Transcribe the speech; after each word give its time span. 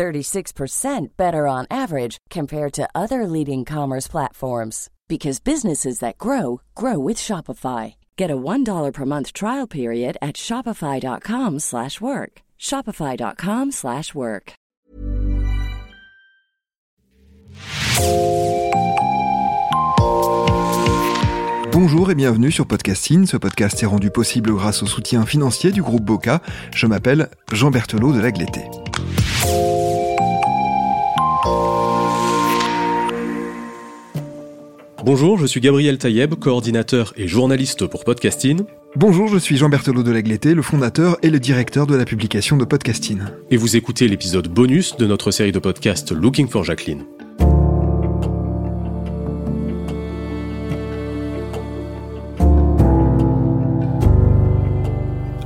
36% 0.00 1.08
better 1.18 1.46
on 1.46 1.66
average 1.70 2.16
compared 2.30 2.72
to 2.72 2.88
other 2.94 3.26
leading 3.26 3.66
commerce 3.66 4.08
platforms 4.08 4.88
because 5.08 5.40
businesses 5.40 5.98
that 5.98 6.16
grow 6.16 6.62
grow 6.74 6.98
with 6.98 7.18
Shopify. 7.18 7.96
Get 8.16 8.30
a 8.30 8.36
$1 8.36 8.92
per 8.94 9.04
month 9.04 9.34
trial 9.34 9.66
period 9.66 10.16
at 10.22 10.36
shopify.com/work. 10.36 12.32
shopify.com/work. 12.58 14.52
Bonjour 21.72 22.10
et 22.10 22.14
bienvenue 22.14 22.50
sur 22.50 22.66
Podcasting. 22.66 23.26
Ce 23.26 23.36
podcast 23.36 23.82
est 23.82 23.86
rendu 23.86 24.10
possible 24.10 24.52
grâce 24.54 24.82
au 24.82 24.86
soutien 24.86 25.26
financier 25.26 25.72
du 25.72 25.82
groupe 25.82 26.04
Boca. 26.04 26.40
Je 26.74 26.86
m'appelle 26.86 27.28
Jean 27.52 27.70
Berthelot 27.70 28.12
de 28.12 28.20
Lagleté. 28.20 28.62
Bonjour, 35.02 35.38
je 35.38 35.46
suis 35.46 35.60
Gabriel 35.60 35.96
Taïeb, 35.96 36.34
coordinateur 36.34 37.14
et 37.16 37.26
journaliste 37.26 37.86
pour 37.86 38.04
Podcasting. 38.04 38.60
Bonjour, 38.96 39.28
je 39.28 39.38
suis 39.38 39.56
Jean 39.56 39.70
Berthelot 39.70 40.02
de 40.02 40.10
Lagleté, 40.10 40.52
le 40.52 40.60
fondateur 40.60 41.16
et 41.22 41.30
le 41.30 41.40
directeur 41.40 41.86
de 41.86 41.96
la 41.96 42.04
publication 42.04 42.58
de 42.58 42.66
Podcasting. 42.66 43.20
Et 43.50 43.56
vous 43.56 43.76
écoutez 43.76 44.08
l'épisode 44.08 44.48
bonus 44.48 44.98
de 44.98 45.06
notre 45.06 45.30
série 45.30 45.52
de 45.52 45.58
podcasts 45.58 46.12
Looking 46.12 46.48
for 46.48 46.64
Jacqueline. 46.64 47.04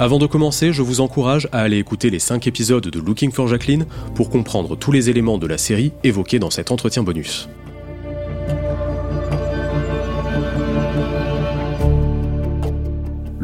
Avant 0.00 0.18
de 0.18 0.26
commencer, 0.26 0.72
je 0.72 0.82
vous 0.82 1.00
encourage 1.00 1.48
à 1.52 1.60
aller 1.60 1.78
écouter 1.78 2.10
les 2.10 2.18
5 2.18 2.48
épisodes 2.48 2.88
de 2.88 2.98
Looking 2.98 3.30
for 3.30 3.46
Jacqueline 3.46 3.86
pour 4.16 4.30
comprendre 4.30 4.76
tous 4.76 4.90
les 4.90 5.10
éléments 5.10 5.38
de 5.38 5.46
la 5.46 5.58
série 5.58 5.92
évoqués 6.02 6.40
dans 6.40 6.50
cet 6.50 6.72
entretien 6.72 7.04
bonus. 7.04 7.48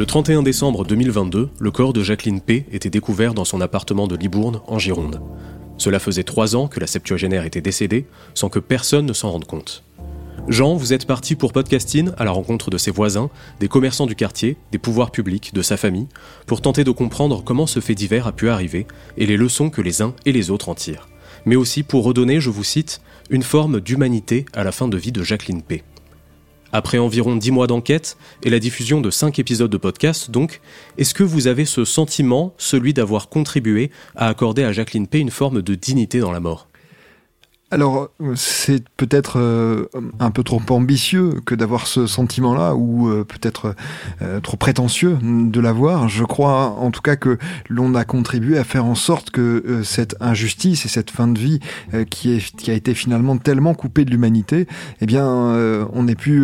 Le 0.01 0.07
31 0.07 0.43
décembre 0.43 0.87
2022, 0.87 1.51
le 1.59 1.71
corps 1.71 1.93
de 1.93 2.03
Jacqueline 2.03 2.41
P. 2.41 2.65
était 2.73 2.89
découvert 2.89 3.35
dans 3.35 3.45
son 3.45 3.61
appartement 3.61 4.07
de 4.07 4.17
Libourne, 4.17 4.63
en 4.67 4.79
Gironde. 4.79 5.21
Cela 5.77 5.99
faisait 5.99 6.23
trois 6.23 6.57
ans 6.57 6.69
que 6.69 6.81
la 6.81 6.87
septuagénaire 6.87 7.45
était 7.45 7.61
décédée, 7.61 8.07
sans 8.33 8.49
que 8.49 8.61
personne 8.61 9.05
ne 9.05 9.13
s'en 9.13 9.31
rende 9.31 9.45
compte. 9.45 9.85
Jean, 10.49 10.75
vous 10.75 10.95
êtes 10.95 11.07
parti 11.07 11.35
pour 11.37 11.53
podcasting 11.53 12.13
à 12.17 12.25
la 12.25 12.31
rencontre 12.31 12.71
de 12.71 12.79
ses 12.79 12.91
voisins, 12.91 13.29
des 13.61 13.69
commerçants 13.69 14.07
du 14.07 14.15
quartier, 14.15 14.57
des 14.73 14.79
pouvoirs 14.79 15.11
publics, 15.11 15.53
de 15.53 15.61
sa 15.61 15.77
famille, 15.77 16.09
pour 16.47 16.63
tenter 16.63 16.83
de 16.83 16.93
comprendre 16.93 17.45
comment 17.45 17.67
ce 17.67 17.81
fait 17.81 17.95
divers 17.95 18.27
a 18.27 18.33
pu 18.33 18.49
arriver 18.49 18.87
et 19.19 19.27
les 19.27 19.37
leçons 19.37 19.69
que 19.69 19.83
les 19.83 20.01
uns 20.01 20.15
et 20.25 20.33
les 20.33 20.51
autres 20.51 20.71
en 20.71 20.75
tirent. 20.75 21.09
Mais 21.45 21.57
aussi 21.57 21.83
pour 21.83 22.05
redonner, 22.05 22.41
je 22.41 22.49
vous 22.49 22.65
cite, 22.65 23.03
une 23.29 23.43
forme 23.43 23.81
d'humanité 23.81 24.47
à 24.55 24.65
la 24.65 24.73
fin 24.73 24.89
de 24.89 24.97
vie 24.97 25.13
de 25.13 25.23
Jacqueline 25.23 25.61
P. 25.61 25.83
Après 26.73 26.99
environ 26.99 27.37
10 27.37 27.51
mois 27.51 27.67
d'enquête 27.67 28.17
et 28.43 28.51
la 28.51 28.59
diffusion 28.59 29.01
de 29.01 29.11
5 29.11 29.39
épisodes 29.39 29.71
de 29.71 29.77
podcast, 29.77 30.31
donc, 30.31 30.61
est-ce 30.99 31.15
que 31.15 31.25
vous 31.25 31.47
avez 31.47 31.65
ce 31.65 31.85
sentiment, 31.85 32.55
celui 32.59 32.95
d'avoir 32.95 33.29
contribué 33.29 33.91
à 34.17 34.29
accorder 34.29 34.65
à 34.65 34.73
Jacqueline 34.73 35.07
P 35.07 35.19
une 35.19 35.31
forme 35.31 35.63
de 35.63 35.75
dignité 35.75 36.21
dans 36.21 36.33
la 36.33 36.41
mort? 36.41 36.70
Alors, 37.73 38.11
c'est 38.35 38.83
peut-être 38.97 39.39
euh, 39.39 39.87
un 40.19 40.33
peu 40.33 40.43
trop 40.43 40.61
ambitieux 40.71 41.35
que 41.47 41.55
d'avoir 41.55 41.87
ce 41.87 42.09
sentiment-là, 42.09 42.75
ou 42.75 43.09
euh, 43.09 43.23
peut-être 43.23 43.77
euh, 44.23 44.41
trop 44.41 44.57
prétentieux 44.57 45.17
de 45.23 45.61
l'avoir. 45.61 46.09
Je 46.09 46.25
crois 46.25 46.71
en 46.71 46.91
tout 46.91 47.01
cas 47.01 47.15
que 47.15 47.39
l'on 47.69 47.95
a 47.95 48.05
contribué 48.05 48.59
à 48.59 48.65
faire 48.65 48.87
en 48.87 48.97
sorte 48.97 49.31
que 49.31 49.83
cette 49.85 50.17
injustice 50.21 50.85
et 50.85 50.89
cette 50.89 51.11
fin 51.11 51.29
de 51.29 51.39
vie 51.39 51.61
qui, 52.11 52.33
est, 52.33 52.57
qui 52.57 52.73
a 52.73 52.75
été 52.75 52.95
finalement 52.95 53.39
tellement 53.39 53.75
coupée 53.75 54.05
de 54.05 54.11
l'humanité, 54.11 54.67
eh 55.01 55.07
bien, 55.07 55.25
on 55.93 56.09
ait 56.09 56.15
pu 56.15 56.43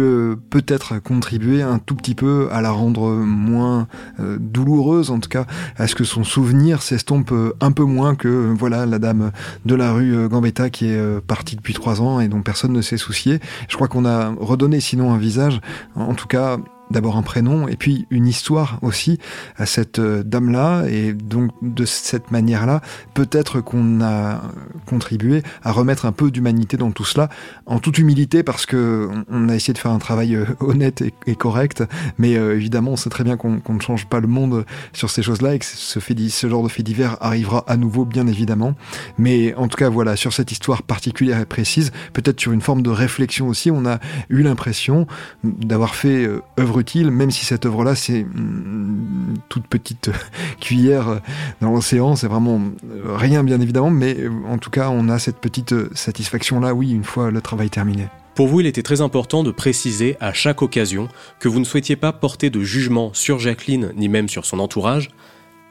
peut-être 0.50 0.98
contribuer 1.02 1.62
un 1.62 1.78
tout 1.78 1.96
petit 1.96 2.14
peu 2.14 2.48
à 2.52 2.60
la 2.60 2.70
rendre 2.70 3.10
moins 3.10 3.88
douloureuse, 4.18 5.10
en 5.10 5.18
tout 5.18 5.28
cas, 5.28 5.46
à 5.76 5.86
ce 5.86 5.94
que 5.94 6.04
son 6.04 6.24
souvenir 6.24 6.82
s'estompe 6.82 7.32
un 7.60 7.72
peu 7.72 7.84
moins 7.84 8.14
que, 8.14 8.54
voilà, 8.56 8.86
la 8.86 8.98
dame 8.98 9.32
de 9.64 9.74
la 9.74 9.92
rue 9.92 10.28
Gambetta 10.28 10.70
qui 10.70 10.88
est 10.88 11.15
parti 11.20 11.56
depuis 11.56 11.74
trois 11.74 12.00
ans 12.00 12.20
et 12.20 12.28
dont 12.28 12.42
personne 12.42 12.72
ne 12.72 12.82
s'est 12.82 12.96
soucié. 12.96 13.40
Je 13.68 13.74
crois 13.76 13.88
qu'on 13.88 14.04
a 14.04 14.34
redonné 14.38 14.80
sinon 14.80 15.12
un 15.12 15.18
visage, 15.18 15.60
en 15.94 16.14
tout 16.14 16.28
cas 16.28 16.58
d'abord 16.90 17.16
un 17.16 17.22
prénom 17.22 17.68
et 17.68 17.76
puis 17.76 18.06
une 18.10 18.26
histoire 18.26 18.78
aussi 18.82 19.18
à 19.56 19.66
cette 19.66 19.98
euh, 19.98 20.22
dame-là. 20.22 20.84
Et 20.88 21.12
donc 21.12 21.50
de 21.62 21.84
cette 21.84 22.30
manière-là 22.30 22.80
peut-être 23.14 23.60
qu'on 23.60 24.00
a 24.02 24.42
contribué 24.86 25.42
à 25.62 25.72
remettre 25.72 26.06
un 26.06 26.12
peu 26.12 26.30
d'humanité 26.30 26.76
dans 26.76 26.90
tout 26.90 27.04
cela 27.04 27.28
en 27.66 27.78
toute 27.78 27.98
humilité 27.98 28.42
parce 28.42 28.66
que 28.66 29.08
on 29.28 29.48
a 29.48 29.54
essayé 29.54 29.74
de 29.74 29.78
faire 29.78 29.90
un 29.90 29.98
travail 29.98 30.36
euh, 30.36 30.46
honnête 30.60 31.02
et, 31.26 31.36
correct. 31.36 31.84
Mais 32.18 32.36
euh, 32.36 32.54
évidemment 32.54 32.92
on 32.92 32.96
sait 32.96 33.10
très 33.10 33.24
bien 33.24 33.36
qu'on 33.36 33.60
ne 33.68 33.80
change 33.80 34.06
pas 34.06 34.20
le 34.20 34.28
monde 34.28 34.64
sur 34.92 35.10
ces 35.10 35.22
choses-là 35.22 35.54
et 35.54 35.58
que 35.58 35.64
ce, 35.64 36.00
ce 36.00 36.48
genre 36.48 36.62
de 36.62 36.68
fait 36.68 36.82
divers 36.82 37.16
arrivera 37.20 37.64
à 37.66 37.76
nouveau 37.76 38.04
bien 38.04 38.26
évidemment. 38.26 38.74
Mais 39.18 39.54
en 39.54 39.68
tout 39.68 39.76
cas 39.76 39.88
voilà 39.88 40.16
sur 40.16 40.32
cette 40.32 40.52
histoire 40.52 40.82
particulière 40.82 41.40
et 41.40 41.46
précise 41.46 41.92
peut-être 42.12 42.40
sur 42.40 42.52
une 42.52 42.60
forme 42.60 42.82
de 42.82 42.90
réflexion 42.90 43.48
aussi 43.48 43.70
on 43.70 43.86
a 43.86 43.98
eu 44.28 44.42
l'impression 44.42 45.06
d'avoir 45.42 45.94
fait 45.94 46.28
œuvre 46.58 46.75
même 47.10 47.30
si 47.30 47.44
cette 47.44 47.66
œuvre-là, 47.66 47.94
c'est 47.94 48.20
une 48.20 49.34
toute 49.48 49.66
petite 49.66 50.10
cuillère 50.60 51.20
dans 51.60 51.70
l'océan, 51.70 52.16
c'est 52.16 52.26
vraiment 52.26 52.60
rien 53.04 53.44
bien 53.44 53.60
évidemment, 53.60 53.90
mais 53.90 54.16
en 54.48 54.58
tout 54.58 54.70
cas, 54.70 54.88
on 54.90 55.08
a 55.08 55.18
cette 55.18 55.38
petite 55.38 55.74
satisfaction-là, 55.94 56.74
oui, 56.74 56.90
une 56.90 57.04
fois 57.04 57.30
le 57.30 57.40
travail 57.40 57.70
terminé. 57.70 58.08
Pour 58.36 58.48
vous, 58.48 58.60
il 58.60 58.66
était 58.66 58.82
très 58.82 59.00
important 59.00 59.42
de 59.42 59.50
préciser 59.50 60.16
à 60.20 60.34
chaque 60.34 60.60
occasion 60.60 61.08
que 61.38 61.48
vous 61.48 61.58
ne 61.58 61.64
souhaitiez 61.64 61.96
pas 61.96 62.12
porter 62.12 62.50
de 62.50 62.60
jugement 62.60 63.14
sur 63.14 63.38
Jacqueline, 63.38 63.92
ni 63.96 64.10
même 64.10 64.28
sur 64.28 64.44
son 64.44 64.58
entourage, 64.58 65.08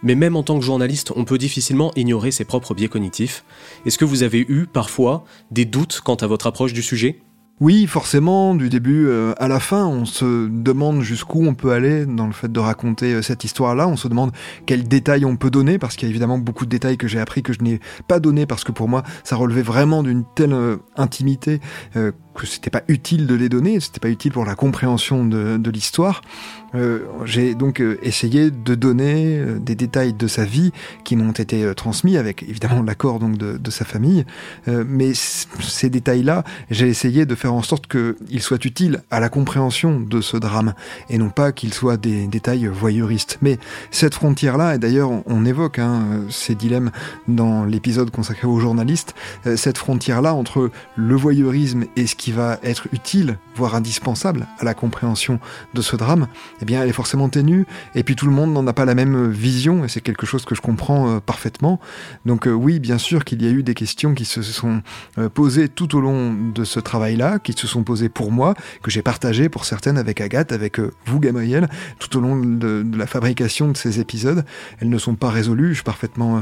mais 0.02 0.16
même 0.16 0.36
en 0.36 0.42
tant 0.42 0.58
que 0.58 0.66
journaliste, 0.66 1.12
on 1.16 1.26
peut 1.26 1.38
difficilement 1.38 1.92
ignorer 1.96 2.32
ses 2.32 2.44
propres 2.44 2.74
biais 2.74 2.88
cognitifs. 2.88 3.44
Est-ce 3.86 4.00
que 4.00 4.06
vous 4.06 4.24
avez 4.24 4.40
eu 4.40 4.66
parfois 4.66 5.26
des 5.52 5.66
doutes 5.66 6.02
quant 6.04 6.16
à 6.16 6.26
votre 6.28 6.48
approche 6.48 6.74
du 6.74 6.82
sujet? 6.82 7.20
Oui, 7.62 7.88
forcément, 7.88 8.54
du 8.54 8.68
début 8.68 9.08
euh, 9.08 9.34
à 9.38 9.48
la 9.48 9.62
fin, 9.62 9.86
on 9.86 10.04
se 10.04 10.50
demande 10.50 11.02
jusqu'où 11.04 11.46
on 11.46 11.54
peut 11.54 11.72
aller 11.72 12.06
dans 12.06 12.28
le 12.28 12.34
fait 12.34 12.52
de 12.52 12.60
raconter 12.60 13.14
euh, 13.14 13.22
cette 13.22 13.46
histoire-là. 13.46 13.88
On 13.88 13.96
se 13.96 14.10
demande 14.10 14.34
quels 14.66 14.86
détails 14.86 15.24
on 15.24 15.38
peut 15.38 15.50
donner, 15.50 15.80
parce 15.80 15.96
qu'il 15.96 16.06
y 16.06 16.10
a 16.10 16.12
évidemment 16.12 16.38
beaucoup 16.38 16.66
de 16.66 16.70
détails 16.70 16.98
que 16.98 17.08
j'ai 17.08 17.20
appris 17.20 17.44
que 17.44 17.54
je 17.54 17.62
n'ai 17.62 17.80
pas 18.10 18.20
donné, 18.20 18.46
parce 18.46 18.66
que 18.66 18.74
pour 18.74 18.90
moi, 18.90 19.04
ça 19.24 19.38
relevait 19.38 19.62
vraiment 19.62 20.04
d'une 20.04 20.26
telle 20.36 20.52
euh, 20.52 20.78
intimité 20.98 21.62
que 22.36 22.46
c'était 22.46 22.70
pas 22.70 22.84
utile 22.88 23.26
de 23.28 23.34
les 23.34 23.50
donner, 23.50 23.80
c'était 23.80 24.00
pas 24.00 24.10
utile 24.10 24.32
pour 24.32 24.46
la 24.46 24.56
compréhension 24.56 25.26
de, 25.26 25.70
l'histoire. 25.70 26.22
Euh, 26.76 27.00
j'ai 27.24 27.56
donc 27.56 27.80
euh, 27.80 27.98
essayé 28.04 28.52
de 28.52 28.76
donner 28.76 29.38
euh, 29.38 29.60
des 29.60 29.76
détails 29.76 30.14
de 30.14 30.28
sa 30.28 30.44
vie 30.44 30.72
qui 31.06 31.16
m'ont 31.16 31.32
été 31.32 31.74
transmis 31.74 32.18
avec 32.18 32.44
évidemment 32.44 32.84
l'accord 32.84 33.20
donc 33.20 33.38
de, 33.38 33.58
de, 33.58 33.72
sa 33.72 33.86
famille, 33.86 34.26
mais 34.68 35.14
ces 35.14 35.90
détails-là, 35.90 36.44
j'ai 36.70 36.88
essayé 36.88 37.26
de 37.26 37.36
faire 37.36 37.54
en 37.54 37.62
sorte 37.62 37.88
qu'ils 37.88 38.42
soient 38.42 38.64
utiles 38.64 39.02
à 39.10 39.20
la 39.20 39.30
compréhension 39.30 40.00
de 40.00 40.22
ce 40.22 40.38
drame 40.38 40.74
et 41.10 41.18
non 41.18 41.30
pas 41.30 41.52
qu'ils 41.52 41.74
soient 41.74 41.98
des 41.98 42.28
détails 42.28 42.68
voyeuristes. 42.68 43.38
Mais 43.42 43.58
cette 43.92 44.16
frontière-là, 44.16 44.76
et 44.76 44.78
d'ailleurs 44.78 45.12
on, 45.26 45.46
évoque 45.46 45.80
hein, 45.80 46.22
ces 46.30 46.56
dilemmes 46.56 46.92
dans 47.28 47.66
l'épisode 47.66 48.12
consacré 48.12 48.48
aux 48.48 48.60
journalistes, 48.60 49.14
cette 49.56 49.78
frontière-là 49.78 50.34
entre 50.34 50.72
le 50.96 51.16
voyeurisme 51.16 51.86
et 51.96 52.08
ce 52.08 52.16
qui 52.16 52.25
qui 52.26 52.32
va 52.32 52.58
être 52.64 52.88
utile, 52.92 53.38
voire 53.56 53.76
indispensable 53.76 54.48
à 54.58 54.64
la 54.64 54.74
compréhension 54.74 55.40
de 55.76 55.82
ce 55.84 55.96
drame, 55.96 56.26
eh 56.60 56.66
bien, 56.66 56.82
elle 56.82 56.90
est 56.90 56.92
forcément 56.92 57.30
ténue. 57.30 57.68
Et 57.94 58.02
puis 58.02 58.16
tout 58.16 58.26
le 58.26 58.32
monde 58.32 58.52
n'en 58.52 58.66
a 58.66 58.74
pas 58.74 58.86
la 58.86 58.96
même 58.96 59.30
vision, 59.30 59.86
et 59.86 59.90
c'est 59.90 60.02
quelque 60.02 60.26
chose 60.26 60.44
que 60.44 60.56
je 60.56 60.62
comprends 60.62 61.20
parfaitement. 61.20 61.80
Donc 62.26 62.50
oui, 62.52 62.80
bien 62.80 62.98
sûr 62.98 63.26
qu'il 63.26 63.44
y 63.44 63.48
a 63.48 63.52
eu 63.52 63.62
des 63.62 63.76
questions 63.76 64.16
qui 64.16 64.26
se 64.26 64.42
sont 64.42 64.82
posées 65.36 65.70
tout 65.70 65.96
au 65.96 66.02
long 66.02 66.34
de 66.34 66.64
ce 66.64 66.80
travail-là, 66.80 67.38
qui 67.38 67.54
se 67.54 67.68
sont 67.68 67.84
posées 67.84 68.10
pour 68.10 68.32
moi, 68.32 68.56
que 68.82 68.90
j'ai 68.90 69.04
partagé 69.04 69.48
pour 69.48 69.64
certaines 69.64 70.00
avec 70.00 70.20
Agathe, 70.20 70.52
avec 70.52 70.80
vous, 71.06 71.20
Gabriel, 71.20 71.70
tout 72.00 72.18
au 72.18 72.22
long 72.22 72.40
de 72.40 72.84
la 72.98 73.06
fabrication 73.06 73.68
de 73.70 73.78
ces 73.78 74.00
épisodes. 74.00 74.44
Elles 74.80 74.90
ne 74.90 74.98
sont 74.98 75.14
pas 75.14 75.30
résolues. 75.30 75.70
Je 75.70 75.76
suis 75.76 75.84
parfaitement 75.84 76.42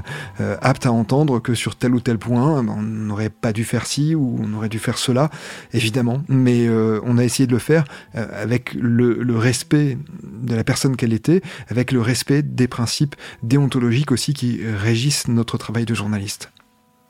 apte 0.61 0.85
à 0.85 0.93
entendre 0.93 1.41
que 1.41 1.53
sur 1.55 1.75
tel 1.75 1.93
ou 1.93 1.99
tel 1.99 2.19
point, 2.19 2.65
on 2.69 2.81
n'aurait 2.81 3.27
pas 3.27 3.51
dû 3.51 3.65
faire 3.65 3.85
ci 3.85 4.15
ou 4.15 4.39
on 4.41 4.53
aurait 4.53 4.69
dû 4.69 4.79
faire 4.79 4.97
cela, 4.97 5.29
évidemment. 5.73 6.23
Mais 6.27 6.67
euh, 6.67 6.99
on 7.03 7.17
a 7.17 7.23
essayé 7.23 7.47
de 7.47 7.51
le 7.51 7.59
faire 7.59 7.83
euh, 8.15 8.25
avec 8.33 8.73
le, 8.73 9.37
respect 9.37 9.97
de 10.23 10.55
la 10.55 10.63
personne 10.63 10.95
qu'elle 10.95 11.13
était, 11.13 11.41
avec 11.67 11.91
le 11.91 12.01
respect 12.01 12.41
des 12.43 12.67
principes 12.67 13.15
déontologiques 13.41 14.11
aussi 14.11 14.33
qui 14.33 14.59
régissent 14.65 15.27
notre 15.27 15.57
travail 15.57 15.85
de 15.85 15.93
journaliste. 15.93 16.51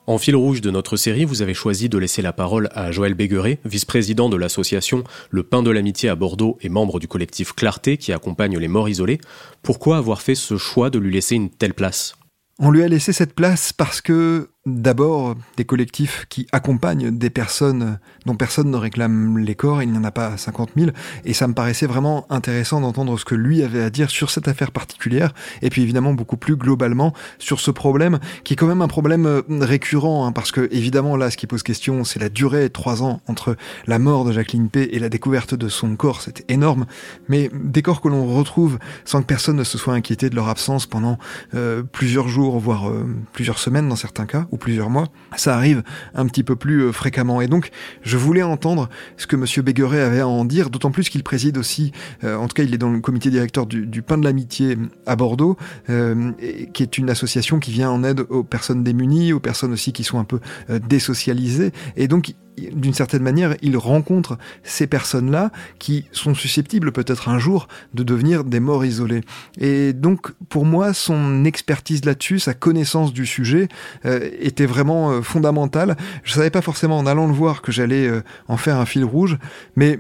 En 0.06 0.18
fil 0.18 0.36
rouge 0.36 0.60
de 0.60 0.70
notre 0.70 0.98
série, 0.98 1.24
vous 1.24 1.42
avez 1.42 1.54
choisi 1.54 1.88
de 1.88 1.98
laisser 1.98 2.22
la 2.22 2.34
parole 2.34 2.68
à 2.74 2.92
Joël 2.92 3.14
Bégueret, 3.14 3.60
vice-président 3.64 4.28
de 4.28 4.36
l'association 4.36 5.06
Le 5.30 5.44
Pain 5.44 5.64
de 5.64 5.72
l'Amitié 5.72 6.10
à 6.10 6.16
Bordeaux 6.16 6.58
et 6.62 6.68
membre 6.68 7.00
du 7.00 7.08
collectif 7.08 7.54
Clarté 7.54 7.96
qui 7.96 8.12
accompagne 8.12 8.58
les 8.58 8.68
morts 8.68 8.90
isolés. 8.90 9.22
Pourquoi 9.62 9.96
avoir 9.96 10.22
fait 10.22 10.36
ce 10.36 10.58
choix 10.58 10.90
de 10.90 11.00
lui 11.00 11.14
laisser 11.14 11.36
une 11.36 11.50
telle 11.50 11.74
place? 11.74 12.16
On 12.60 12.70
lui 12.70 12.84
a 12.84 12.88
laissé 12.90 13.14
cette 13.14 13.34
place 13.34 13.72
parce 13.72 14.02
que 14.02 14.50
D'abord, 14.66 15.36
des 15.58 15.66
collectifs 15.66 16.26
qui 16.30 16.48
accompagnent 16.54 17.12
des 17.12 17.30
personnes 17.30 18.00
dont 18.26 18.36
personne 18.36 18.72
ne 18.72 18.78
réclame 18.78 19.38
les 19.38 19.56
corps, 19.56 19.84
il 19.84 19.92
n'y 19.92 19.98
en 19.98 20.06
a 20.06 20.12
pas 20.12 20.38
50 20.38 20.70
000, 20.78 20.92
et 21.26 21.34
ça 21.34 21.50
me 21.50 21.54
paraissait 21.54 21.86
vraiment 21.86 22.26
intéressant 22.30 22.80
d'entendre 22.80 23.20
ce 23.20 23.26
que 23.26 23.36
lui 23.36 23.62
avait 23.62 23.84
à 23.84 23.90
dire 23.90 24.10
sur 24.10 24.30
cette 24.30 24.48
affaire 24.48 24.72
particulière, 24.72 25.34
et 25.62 25.70
puis 25.70 25.82
évidemment 25.82 26.14
beaucoup 26.14 26.38
plus 26.38 26.56
globalement 26.56 27.12
sur 27.40 27.60
ce 27.60 27.72
problème, 27.72 28.20
qui 28.46 28.54
est 28.54 28.56
quand 28.56 28.68
même 28.68 28.82
un 28.82 28.88
problème 28.88 29.26
euh, 29.26 29.42
récurrent, 29.50 30.26
hein, 30.26 30.32
parce 30.32 30.54
que 30.54 30.70
évidemment 30.72 31.18
là, 31.18 31.30
ce 31.30 31.36
qui 31.36 31.46
pose 31.46 31.62
question, 31.62 32.06
c'est 32.06 32.20
la 32.20 32.30
durée, 32.30 32.70
trois 32.70 33.04
ans 33.04 33.20
entre 33.28 33.58
la 33.86 34.00
mort 34.00 34.24
de 34.24 34.32
Jacqueline 34.32 34.70
P 34.70 34.92
et 34.94 35.00
la 35.00 35.10
découverte 35.10 35.56
de 35.56 35.68
son 35.68 35.98
corps, 35.98 36.22
c'était 36.22 36.46
énorme, 36.48 36.86
mais 37.28 37.52
des 37.54 37.82
corps 37.82 38.00
que 38.00 38.08
l'on 38.08 38.34
retrouve 38.34 38.80
sans 39.04 39.22
que 39.22 39.28
personne 39.28 39.58
ne 39.58 39.66
se 39.66 39.78
soit 39.78 39.94
inquiété 39.94 40.30
de 40.30 40.38
leur 40.38 40.48
absence 40.48 40.86
pendant 40.86 41.18
euh, 41.54 41.84
plusieurs 41.84 42.30
jours, 42.30 42.60
voire 42.60 42.90
euh, 42.90 43.06
plusieurs 43.34 43.60
semaines 43.60 43.90
dans 43.90 43.98
certains 43.98 44.26
cas, 44.26 44.48
ou 44.54 44.58
plusieurs 44.58 44.92
mois, 44.92 45.08
ça 45.36 45.56
arrive 45.56 45.82
un 46.14 46.28
petit 46.28 46.44
peu 46.44 46.56
plus 46.56 46.84
euh, 46.84 46.92
fréquemment. 46.92 47.42
Et 47.42 47.48
donc, 47.48 47.72
je 48.04 48.18
voulais 48.18 48.44
entendre 48.44 48.88
ce 49.18 49.26
que 49.26 49.36
Monsieur 49.36 49.64
Bégueret 49.64 50.00
avait 50.00 50.20
à 50.20 50.28
en 50.28 50.46
dire, 50.46 50.70
d'autant 50.70 50.92
plus 50.92 51.10
qu'il 51.10 51.24
préside 51.24 51.58
aussi, 51.58 51.92
euh, 52.24 52.36
en 52.38 52.48
tout 52.48 52.54
cas, 52.54 52.62
il 52.62 52.74
est 52.74 52.78
dans 52.78 52.92
le 52.92 53.00
comité 53.00 53.32
directeur 53.32 53.66
du, 53.66 54.02
Pain 54.04 54.20
de 54.20 54.24
l'Amitié 54.24 54.78
à 55.08 55.16
Bordeaux, 55.16 55.58
euh, 55.90 56.32
qui 56.74 56.84
est 56.84 56.98
une 57.00 57.10
association 57.10 57.60
qui 57.60 57.72
vient 57.72 57.90
en 57.90 58.04
aide 58.04 58.26
aux 58.30 58.44
personnes 58.44 58.84
démunies, 58.84 59.34
aux 59.34 59.40
personnes 59.40 59.74
aussi 59.74 59.92
qui 59.92 60.04
sont 60.04 60.20
un 60.20 60.24
peu 60.24 60.40
désocialisées. 60.88 61.72
Et 61.96 62.08
donc, 62.08 62.36
d'une 62.58 62.94
certaine 62.94 63.24
manière, 63.24 63.56
il 63.62 63.78
rencontre 63.78 64.38
ces 64.64 64.88
personnes-là 64.88 65.52
qui 65.80 66.06
sont 66.12 66.36
susceptibles 66.36 66.92
peut-être 66.92 67.30
un 67.30 67.40
jour 67.40 67.68
de 67.94 68.04
devenir 68.04 68.44
des 68.44 68.60
morts 68.60 68.86
isolés. 68.86 69.22
Et 69.60 69.94
donc, 69.94 70.32
pour 70.50 70.66
moi, 70.66 70.94
son 70.94 71.46
expertise 71.46 72.06
là-dessus, 72.06 72.40
sa 72.40 72.54
connaissance 72.54 73.14
du 73.14 73.26
sujet, 73.26 73.68
euh, 74.06 74.30
était 74.40 74.66
vraiment 74.66 75.12
euh, 75.12 75.22
fondamentale. 75.22 75.98
Je 76.24 76.34
savais 76.34 76.50
pas 76.50 76.62
forcément 76.62 76.98
en 76.98 77.06
allant 77.06 77.28
le 77.28 77.34
voir 77.34 77.62
que 77.62 77.72
j'allais 77.72 78.08
euh, 78.08 78.22
en 78.48 78.58
faire 78.58 78.78
un 78.78 78.86
fil 78.86 79.04
rouge, 79.04 79.38
mais 79.76 80.00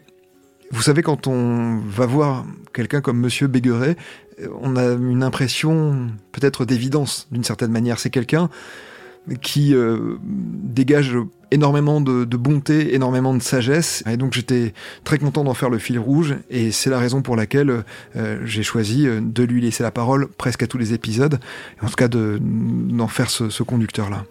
vous 0.71 0.81
savez, 0.81 1.03
quand 1.03 1.27
on 1.27 1.77
va 1.87 2.07
voir 2.07 2.45
quelqu'un 2.73 3.01
comme 3.01 3.19
Monsieur 3.19 3.45
Bégueret, 3.47 3.95
on 4.61 4.75
a 4.75 4.93
une 4.93 5.21
impression 5.21 6.07
peut-être 6.31 6.65
d'évidence 6.65 7.27
d'une 7.31 7.43
certaine 7.43 7.71
manière. 7.71 7.99
C'est 7.99 8.09
quelqu'un 8.09 8.49
qui 9.41 9.73
dégage 10.23 11.17
énormément 11.53 12.01
de, 12.01 12.25
bonté, 12.37 12.95
énormément 12.95 13.33
de 13.33 13.41
sagesse. 13.41 14.03
Et 14.09 14.17
donc 14.17 14.33
j'étais 14.33 14.73
très 15.03 15.19
content 15.19 15.43
d'en 15.43 15.53
faire 15.53 15.69
le 15.69 15.77
fil 15.77 15.99
rouge. 15.99 16.35
Et 16.49 16.71
c'est 16.71 16.89
la 16.89 16.99
raison 16.99 17.21
pour 17.21 17.35
laquelle 17.35 17.83
euh, 18.15 18.39
j'ai 18.43 18.63
choisi 18.63 19.07
euh, 19.07 19.21
de 19.21 19.43
lui 19.43 19.61
laisser 19.61 19.83
la 19.83 19.91
parole 19.91 20.27
presque 20.27 20.63
à 20.63 20.67
tous 20.67 20.79
les 20.79 20.93
épisodes. 20.93 21.39
En 21.81 21.87
tout 21.87 21.95
cas, 21.95 22.07
d'en 22.07 23.07
faire 23.07 23.29
ce, 23.29 23.49
ce 23.49 23.63
conducteur-là. 23.63 24.25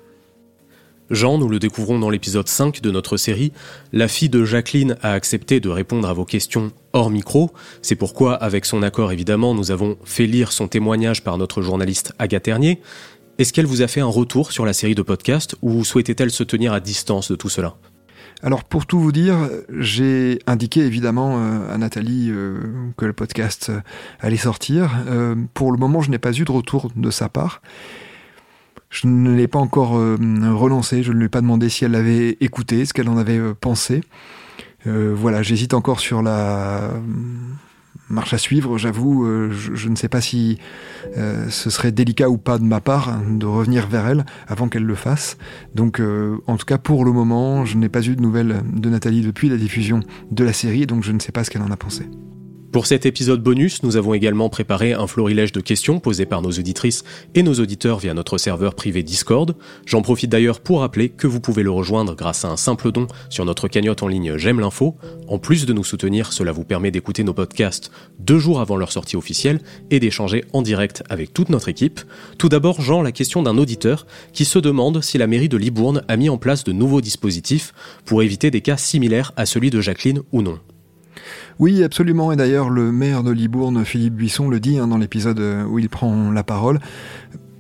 Jean, 1.11 1.37
nous 1.37 1.49
le 1.49 1.59
découvrons 1.59 1.99
dans 1.99 2.09
l'épisode 2.09 2.49
5 2.49 2.81
de 2.81 2.91
notre 2.91 3.19
série, 3.19 3.53
la 3.93 4.09
fille 4.09 4.31
de 4.31 4.47
Jacqueline 4.47 4.97
a 5.03 5.13
accepté 5.13 5.61
de 5.61 5.69
répondre 5.69 6.09
à 6.09 6.15
vos 6.15 6.25
questions 6.25 6.73
hors 6.95 7.11
micro. 7.11 7.51
C'est 7.83 7.97
pourquoi, 7.97 8.35
avec 8.35 8.65
son 8.65 8.83
accord 8.83 9.13
évidemment, 9.13 9.55
nous 9.55 9.71
avons 9.71 9.99
fait 10.05 10.27
lire 10.27 10.53
son 10.53 10.69
témoignage 10.69 11.23
par 11.23 11.37
notre 11.37 11.61
journaliste 11.61 12.15
Agathe 12.19 12.45
Ternier. 12.45 12.81
Est-ce 13.43 13.53
qu'elle 13.53 13.67
vous 13.67 13.83
a 13.83 13.89
fait 13.89 14.01
un 14.01 14.07
retour 14.07 14.53
sur 14.53 14.65
la 14.65 14.73
série 14.73 14.95
de 14.95 15.03
podcasts 15.03 15.57
ou 15.63 15.83
souhaitait-elle 15.83 16.31
se 16.31 16.45
tenir 16.45 16.73
à 16.73 16.79
distance 16.79 17.29
de 17.29 17.35
tout 17.35 17.49
cela? 17.49 17.75
Alors 18.41 18.63
pour 18.63 18.87
tout 18.87 19.01
vous 19.01 19.11
dire, 19.11 19.37
j'ai 19.81 20.39
indiqué 20.47 20.83
évidemment 20.83 21.39
euh, 21.39 21.75
à 21.75 21.77
Nathalie 21.77 22.29
euh, 22.31 22.61
que 22.97 23.05
le 23.05 23.13
podcast 23.13 23.71
euh, 23.71 23.81
allait 24.21 24.37
sortir. 24.37 24.93
pour 25.55 25.73
le 25.73 25.79
moment, 25.79 26.03
je 26.03 26.13
n'ai 26.13 26.21
pas 26.21 26.31
eu 26.31 26.45
de 26.45 26.53
retour 26.53 26.93
de 26.95 27.11
sa 27.11 27.29
part. 27.29 27.63
Je 28.91 29.09
ne 29.09 29.35
l'ai 29.35 29.49
pas 29.49 29.59
encore 29.59 29.91
relancé, 29.91 31.03
je 31.03 31.11
ne 31.11 31.19
lui 31.19 31.25
ai 31.25 31.29
pas 31.29 31.41
demandé 31.41 31.69
si 31.69 31.85
elle 31.85 31.93
l'avait 31.93 32.37
écouté, 32.41 32.85
ce 32.85 32.93
qu'elle 32.93 33.09
en 33.09 33.19
avait 33.19 33.41
pensé. 33.55 34.03
voilà, 34.87 35.43
j'hésite 35.43 35.75
encore 35.75 35.99
sur 35.99 36.23
la 36.23 36.91
marche 38.13 38.35
à 38.35 38.39
suivre. 38.39 38.79
J'avoue, 38.79 39.27
euh, 39.27 39.51
je, 39.51 39.89
ne 39.89 39.97
sais 39.97 40.09
pas 40.09 40.21
si 40.21 40.59
euh, 41.17 41.49
ce 41.51 41.71
serait 41.71 41.93
délicat 41.93 42.29
ou 42.29 42.39
pas 42.39 42.59
de 42.59 42.65
ma 42.65 42.81
part 42.81 43.19
de 43.29 43.47
revenir 43.47 43.89
vers 43.89 44.07
elle 44.07 44.25
avant 44.47 44.69
qu'elle 44.69 44.85
le 44.85 44.95
fasse. 44.95 45.37
Donc, 45.75 45.99
euh, 46.01 46.37
en 46.47 46.57
tout 46.57 46.67
cas, 46.67 46.79
pour 46.79 47.05
le 47.05 47.13
moment, 47.13 47.65
je 47.65 47.77
n'ai 47.77 47.89
pas 47.89 48.03
eu 48.03 48.15
de 48.15 48.21
nouvelles 48.21 48.63
de 48.73 48.89
Nathalie 48.89 49.23
depuis 49.23 49.49
la 49.49 49.57
diffusion 49.57 50.01
de 50.31 50.45
la 50.45 50.53
série, 50.53 50.87
donc 50.87 51.03
je 51.03 51.13
ne 51.13 51.19
sais 51.19 51.33
pas 51.33 51.45
ce 51.45 51.51
qu'elle 51.51 51.63
en 51.63 51.71
a 51.71 51.77
pensé. 51.77 52.09
Pour 52.73 52.87
cet 52.87 53.05
épisode 53.05 53.43
bonus, 53.43 53.83
nous 53.83 53.99
avons 53.99 54.15
également 54.15 54.49
préparé 54.49 54.95
un 54.95 55.07
florilège 55.07 55.53
de 55.53 55.61
questions 55.61 56.01
posées 56.01 56.25
par 56.25 56.41
nos 56.41 56.53
auditrices 56.53 57.05
et 57.35 57.43
nos 57.43 57.53
auditeurs 57.53 57.99
via 57.99 58.15
notre 58.15 58.39
serveur 58.39 58.75
privé 58.75 59.03
Discord. 59.03 59.55
J'en 59.85 60.01
profite 60.01 60.31
d'ailleurs 60.31 60.61
pour 60.61 60.81
rappeler 60.81 61.11
que 61.11 61.27
vous 61.27 61.39
pouvez 61.39 61.65
le 61.65 61.71
rejoindre 61.71 62.15
grâce 62.15 62.47
à 62.47 62.49
un 62.49 62.57
simple 62.57 62.91
don 62.91 63.09
sur 63.29 63.45
notre 63.45 63.69
cagnotte 63.69 64.03
en 64.03 64.09
ligne 64.09 64.39
J'aime 64.39 64.59
l'info. 64.59 64.97
En 65.29 65.39
plus 65.39 65.67
de 65.67 65.75
nous 65.75 65.85
soutenir, 65.85 66.33
cela 66.33 66.51
vous 66.51 66.65
permet 66.65 66.91
d'écouter 66.91 67.25
nos 67.25 67.35
podcasts 67.35 67.91
deux 68.19 68.39
jours 68.39 68.59
avant 68.59 68.77
leur 68.77 68.91
sortie 68.91 69.17
officielle 69.17 69.61
et 69.91 70.01
d'échanger 70.01 70.43
en 70.55 70.63
direct 70.63 71.03
avec 71.11 71.35
toute 71.35 71.51
notre 71.51 71.69
équipe. 71.69 72.01
Tout 72.39 72.49
d'abord, 72.49 72.81
Jean, 72.81 73.03
la 73.03 73.13
question 73.13 73.43
d'un 73.43 73.59
auditeur 73.59 74.07
qui 74.33 74.47
se 74.47 74.59
demande 74.59 75.03
si 75.03 75.19
la 75.19 75.27
mairie 75.27 75.51
de 75.51 75.59
Libourne 75.59 76.05
a 76.09 76.17
mis 76.17 76.31
en 76.31 76.39
place 76.39 76.65
de 76.65 76.73
nouveaux 76.73 77.03
dispositifs 77.03 77.75
pour 78.07 78.23
éviter 78.23 78.51
des 78.51 78.63
cas 78.63 78.79
similaires 78.79 79.33
à 79.37 79.45
celui 79.45 79.69
de 79.69 79.83
Jacqueline 79.83 80.23
ou 80.33 80.41
non. 80.41 80.59
Oui, 81.59 81.83
absolument. 81.85 82.33
Et 82.33 82.37
d'ailleurs, 82.37 82.71
le 82.71 82.93
maire 82.93 83.23
de 83.23 83.31
Libourne, 83.31 83.85
Philippe 83.85 84.15
Buisson, 84.15 84.49
le 84.49 84.61
dit 84.61 84.79
hein, 84.79 84.87
dans 84.89 84.99
l'épisode 84.99 85.41
où 85.69 85.79
il 85.79 85.89
prend 85.89 86.31
la 86.31 86.43
parole. 86.43 86.81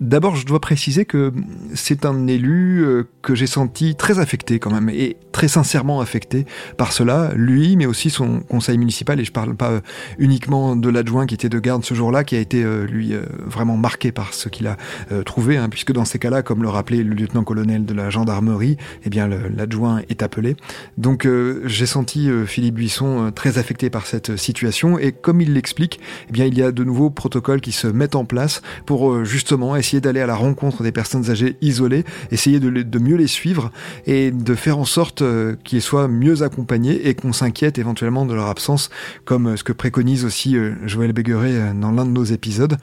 D'abord, 0.02 0.34
je 0.34 0.44
dois 0.44 0.60
préciser 0.60 1.04
que 1.04 1.32
c'est 1.74 2.04
un 2.04 2.26
élu 2.26 2.84
euh, 2.84 3.04
que 3.22 3.36
j'ai 3.36 3.46
senti 3.46 3.94
très 3.94 4.18
affecté 4.18 4.58
quand 4.58 4.72
même, 4.72 4.88
et 4.88 5.16
très 5.30 5.46
sincèrement 5.46 6.00
affecté 6.00 6.44
par 6.76 6.92
cela, 6.92 7.30
lui, 7.36 7.76
mais 7.76 7.86
aussi 7.86 8.10
son 8.10 8.40
conseil 8.40 8.78
municipal, 8.78 9.20
et 9.20 9.24
je 9.24 9.30
parle 9.30 9.54
pas 9.54 9.70
euh, 9.70 9.80
uniquement 10.18 10.74
de 10.74 10.88
l'adjoint 10.88 11.26
qui 11.26 11.36
était 11.36 11.48
de 11.48 11.60
garde 11.60 11.84
ce 11.84 11.94
jour-là, 11.94 12.24
qui 12.24 12.34
a 12.34 12.40
été, 12.40 12.64
euh, 12.64 12.84
lui, 12.84 13.14
vraiment 13.46 13.76
marqué 13.76 14.10
par 14.10 14.34
ce 14.34 14.48
qu'il 14.48 14.66
a 14.66 14.76
trouvé, 15.24 15.56
hein, 15.56 15.68
puisque 15.68 15.92
dans 15.92 16.04
ces 16.04 16.18
cas-là, 16.18 16.42
comme 16.42 16.62
le 16.62 16.68
rappelait 16.68 17.04
le 17.04 17.14
lieutenant-colonel 17.14 17.84
de 17.84 17.94
la 17.94 18.10
gendarmerie, 18.10 18.78
eh 19.04 19.08
bien, 19.08 19.28
l'adjoint 19.28 20.00
est 20.08 20.22
appelé. 20.22 20.56
Donc, 20.98 21.28
j'ai 21.64 21.86
senti 21.86 22.28
Philippe 22.46 22.74
Buisson 22.74 23.30
très 23.32 23.58
affecté 23.58 23.88
par 23.90 24.06
cette 24.06 24.36
situation, 24.36 24.98
et 24.98 25.12
comme 25.12 25.40
il 25.40 25.52
l'explique, 25.52 26.00
eh 26.28 26.32
bien, 26.32 26.46
il 26.46 26.58
y 26.58 26.62
a 26.62 26.72
de 26.72 26.82
nouveaux 26.82 27.10
protocoles 27.10 27.60
qui 27.60 27.72
se 27.72 27.86
mettent 27.86 28.16
en 28.16 28.24
place 28.24 28.62
pour 28.86 29.24
justement 29.24 29.76
essayer 29.76 29.91
d'aller 30.00 30.20
à 30.20 30.26
la 30.26 30.34
rencontre 30.34 30.82
des 30.82 30.92
personnes 30.92 31.30
âgées 31.30 31.56
isolées, 31.60 32.04
essayer 32.30 32.60
de, 32.60 32.98
mieux 32.98 33.16
les 33.16 33.26
suivre 33.26 33.70
et 34.06 34.30
de 34.30 34.54
faire 34.54 34.78
en 34.78 34.84
sorte 34.84 35.22
euh, 35.22 35.56
qu'ils 35.64 35.82
soient 35.82 36.08
mieux 36.08 36.42
accompagnés 36.42 37.08
et 37.08 37.14
qu'on 37.14 37.32
s'inquiète 37.32 37.78
éventuellement 37.78 38.26
de 38.26 38.34
leur 38.34 38.46
absence, 38.46 38.90
comme 39.24 39.48
euh, 39.48 39.56
ce 39.56 39.64
que 39.64 39.72
préconise 39.72 40.24
aussi 40.24 40.56
euh, 40.56 40.74
Joël 40.86 41.12
Bégueret 41.12 41.74
dans 41.74 41.90
l'un 41.90 42.04
de 42.04 42.10
nos 42.10 42.24
épisodes. 42.24 42.76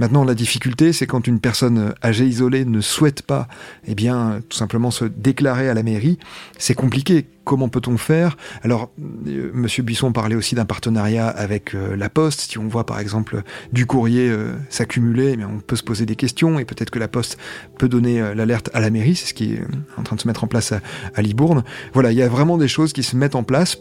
Maintenant, 0.00 0.24
la 0.24 0.34
difficulté, 0.34 0.94
c'est 0.94 1.06
quand 1.06 1.26
une 1.26 1.40
personne 1.40 1.92
âgée 2.02 2.24
isolée 2.24 2.64
ne 2.64 2.80
souhaite 2.80 3.20
pas, 3.20 3.48
eh 3.86 3.94
bien, 3.94 4.40
tout 4.48 4.56
simplement 4.56 4.90
se 4.90 5.04
déclarer 5.04 5.68
à 5.68 5.74
la 5.74 5.82
mairie. 5.82 6.18
C'est 6.56 6.72
compliqué. 6.72 7.26
Comment 7.44 7.68
peut-on 7.68 7.98
faire? 7.98 8.38
Alors, 8.62 8.90
euh, 9.26 9.50
Monsieur 9.52 9.82
Buisson 9.82 10.10
parlait 10.12 10.36
aussi 10.36 10.54
d'un 10.54 10.64
partenariat 10.64 11.28
avec 11.28 11.74
euh, 11.74 11.96
la 11.96 12.08
Poste. 12.08 12.40
Si 12.40 12.56
on 12.56 12.66
voit 12.66 12.86
par 12.86 12.98
exemple 12.98 13.42
du 13.72 13.84
courrier 13.84 14.30
euh, 14.30 14.54
s'accumuler, 14.70 15.36
eh 15.38 15.44
on 15.44 15.58
peut 15.58 15.76
se 15.76 15.82
poser 15.82 16.06
des 16.06 16.16
questions 16.16 16.58
et 16.58 16.64
peut-être 16.64 16.90
que 16.90 16.98
la 16.98 17.08
Poste 17.08 17.36
peut 17.76 17.88
donner 17.88 18.34
l'alerte 18.34 18.70
à 18.72 18.80
la 18.80 18.88
mairie. 18.88 19.16
C'est 19.16 19.26
ce 19.26 19.34
qui 19.34 19.52
est 19.52 19.62
en 19.98 20.02
train 20.02 20.16
de 20.16 20.20
se 20.22 20.28
mettre 20.28 20.44
en 20.44 20.46
place 20.46 20.72
à 21.14 21.20
Libourne. 21.20 21.62
Voilà, 21.92 22.10
il 22.10 22.16
y 22.16 22.22
a 22.22 22.28
vraiment 22.28 22.56
des 22.56 22.68
choses 22.68 22.94
qui 22.94 23.02
se 23.02 23.16
mettent 23.16 23.34
en 23.34 23.42
place 23.42 23.76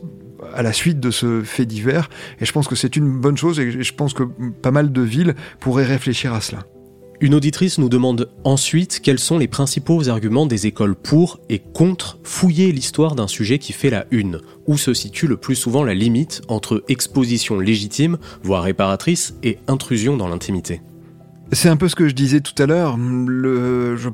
à 0.54 0.64
la 0.64 0.74
suite 0.74 1.00
de 1.00 1.12
ce 1.12 1.42
fait 1.44 1.66
divers. 1.66 2.10
Et 2.40 2.46
je 2.46 2.52
pense 2.52 2.68
que 2.68 2.76
c'est 2.76 2.96
une 2.96 3.20
bonne 3.20 3.38
chose 3.38 3.60
et 3.60 3.84
je 3.84 3.94
pense 3.94 4.14
que 4.14 4.24
pas 4.24 4.72
mal 4.72 4.92
de 4.92 5.02
villes 5.02 5.36
pourraient 5.60 5.86
réfléchir 5.86 6.34
à 6.34 6.42
cela. 6.42 6.64
Une 7.22 7.36
auditrice 7.36 7.80
nous 7.80 7.90
demande 7.90 8.32
ensuite 8.46 9.02
quels 9.04 9.20
sont 9.20 9.38
les 9.38 9.50
principaux 9.50 10.08
arguments 10.08 10.46
des 10.46 10.68
écoles 10.68 10.96
pour 10.96 11.42
et 11.50 11.60
contre 11.60 12.18
fouiller 12.24 12.72
l'histoire 12.72 13.14
d'un 13.14 13.28
sujet 13.28 13.60
qui 13.60 13.74
fait 13.74 13.90
la 13.90 14.06
une, 14.10 14.40
où 14.68 14.78
se 14.78 14.94
situe 14.94 15.28
le 15.28 15.36
plus 15.36 15.56
souvent 15.56 15.84
la 15.84 15.94
limite 15.94 16.42
entre 16.48 16.82
exposition 16.88 17.60
légitime, 17.60 18.18
voire 18.42 18.64
réparatrice, 18.64 19.36
et 19.44 19.60
intrusion 19.68 20.16
dans 20.16 20.30
l'intimité. 20.30 20.82
C'est 21.52 21.68
un 21.68 21.76
peu 21.76 21.90
ce 21.90 21.96
que 21.96 22.08
je 22.08 22.14
disais 22.14 22.40
tout 22.40 22.54
à 22.62 22.68
l'heure. 22.68 22.96
Je 22.98 24.10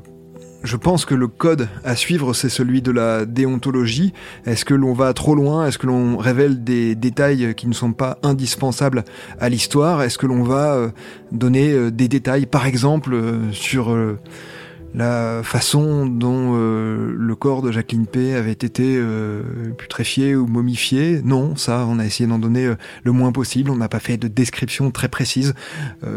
je 0.66 0.76
pense 0.76 1.04
que 1.04 1.14
le 1.14 1.28
code 1.28 1.68
à 1.84 1.94
suivre, 1.94 2.34
c'est 2.34 2.48
celui 2.48 2.82
de 2.82 2.90
la 2.90 3.24
déontologie. 3.24 4.12
Est-ce 4.44 4.64
que 4.64 4.74
l'on 4.74 4.92
va 4.92 5.12
trop 5.12 5.34
loin? 5.34 5.66
Est-ce 5.66 5.78
que 5.78 5.86
l'on 5.86 6.16
révèle 6.16 6.64
des 6.64 6.94
détails 6.94 7.54
qui 7.54 7.68
ne 7.68 7.72
sont 7.72 7.92
pas 7.92 8.18
indispensables 8.22 9.04
à 9.38 9.48
l'histoire? 9.48 10.02
Est-ce 10.02 10.18
que 10.18 10.26
l'on 10.26 10.42
va 10.42 10.74
euh, 10.74 10.88
donner 11.30 11.72
euh, 11.72 11.90
des 11.90 12.08
détails, 12.08 12.46
par 12.46 12.66
exemple, 12.66 13.14
euh, 13.14 13.52
sur 13.52 13.96
la 14.96 15.42
façon 15.42 16.06
dont 16.06 16.54
euh, 16.54 17.14
le 17.14 17.34
corps 17.36 17.60
de 17.60 17.70
Jacqueline 17.70 18.06
P 18.06 18.34
avait 18.34 18.50
été 18.50 18.96
euh, 18.96 19.42
putréfié 19.76 20.34
ou 20.34 20.46
momifié. 20.46 21.20
Non, 21.22 21.54
ça, 21.54 21.84
on 21.86 21.98
a 21.98 22.06
essayé 22.06 22.26
d'en 22.26 22.38
donner 22.38 22.64
euh, 22.64 22.76
le 23.04 23.12
moins 23.12 23.30
possible. 23.30 23.70
On 23.70 23.76
n'a 23.76 23.90
pas 23.90 24.00
fait 24.00 24.16
de 24.16 24.26
description 24.26 24.90
très 24.90 25.08
précise. 25.08 25.54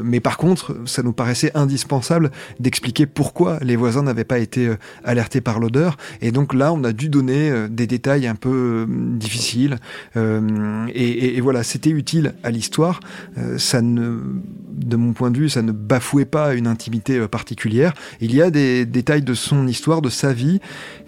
mais 0.03 0.21
par 0.21 0.37
contre, 0.37 0.77
ça 0.85 1.03
nous 1.03 1.11
paraissait 1.11 1.51
indispensable 1.55 2.31
d'expliquer 2.59 3.05
pourquoi 3.05 3.59
les 3.61 3.75
voisins 3.75 4.03
n'avaient 4.03 4.23
pas 4.23 4.39
été 4.39 4.73
alertés 5.03 5.41
par 5.41 5.59
l'odeur. 5.59 5.97
Et 6.21 6.31
donc 6.31 6.53
là, 6.53 6.71
on 6.71 6.83
a 6.85 6.93
dû 6.93 7.09
donner 7.09 7.67
des 7.69 7.87
détails 7.87 8.27
un 8.27 8.35
peu 8.35 8.85
difficiles. 8.89 9.77
Et, 10.15 11.37
et, 11.37 11.41
voilà, 11.41 11.63
c'était 11.63 11.89
utile 11.89 12.33
à 12.43 12.51
l'histoire. 12.51 13.01
ça 13.57 13.81
ne, 13.81 14.19
de 14.79 14.95
mon 14.95 15.13
point 15.13 15.31
de 15.31 15.37
vue, 15.37 15.49
ça 15.49 15.61
ne 15.61 15.71
bafouait 15.71 16.25
pas 16.25 16.53
une 16.53 16.67
intimité 16.67 17.27
particulière. 17.27 17.93
Il 18.21 18.33
y 18.33 18.41
a 18.41 18.49
des 18.49 18.85
détails 18.85 19.21
de 19.21 19.33
son 19.33 19.67
histoire, 19.67 20.01
de 20.01 20.09
sa 20.09 20.33
vie, 20.33 20.59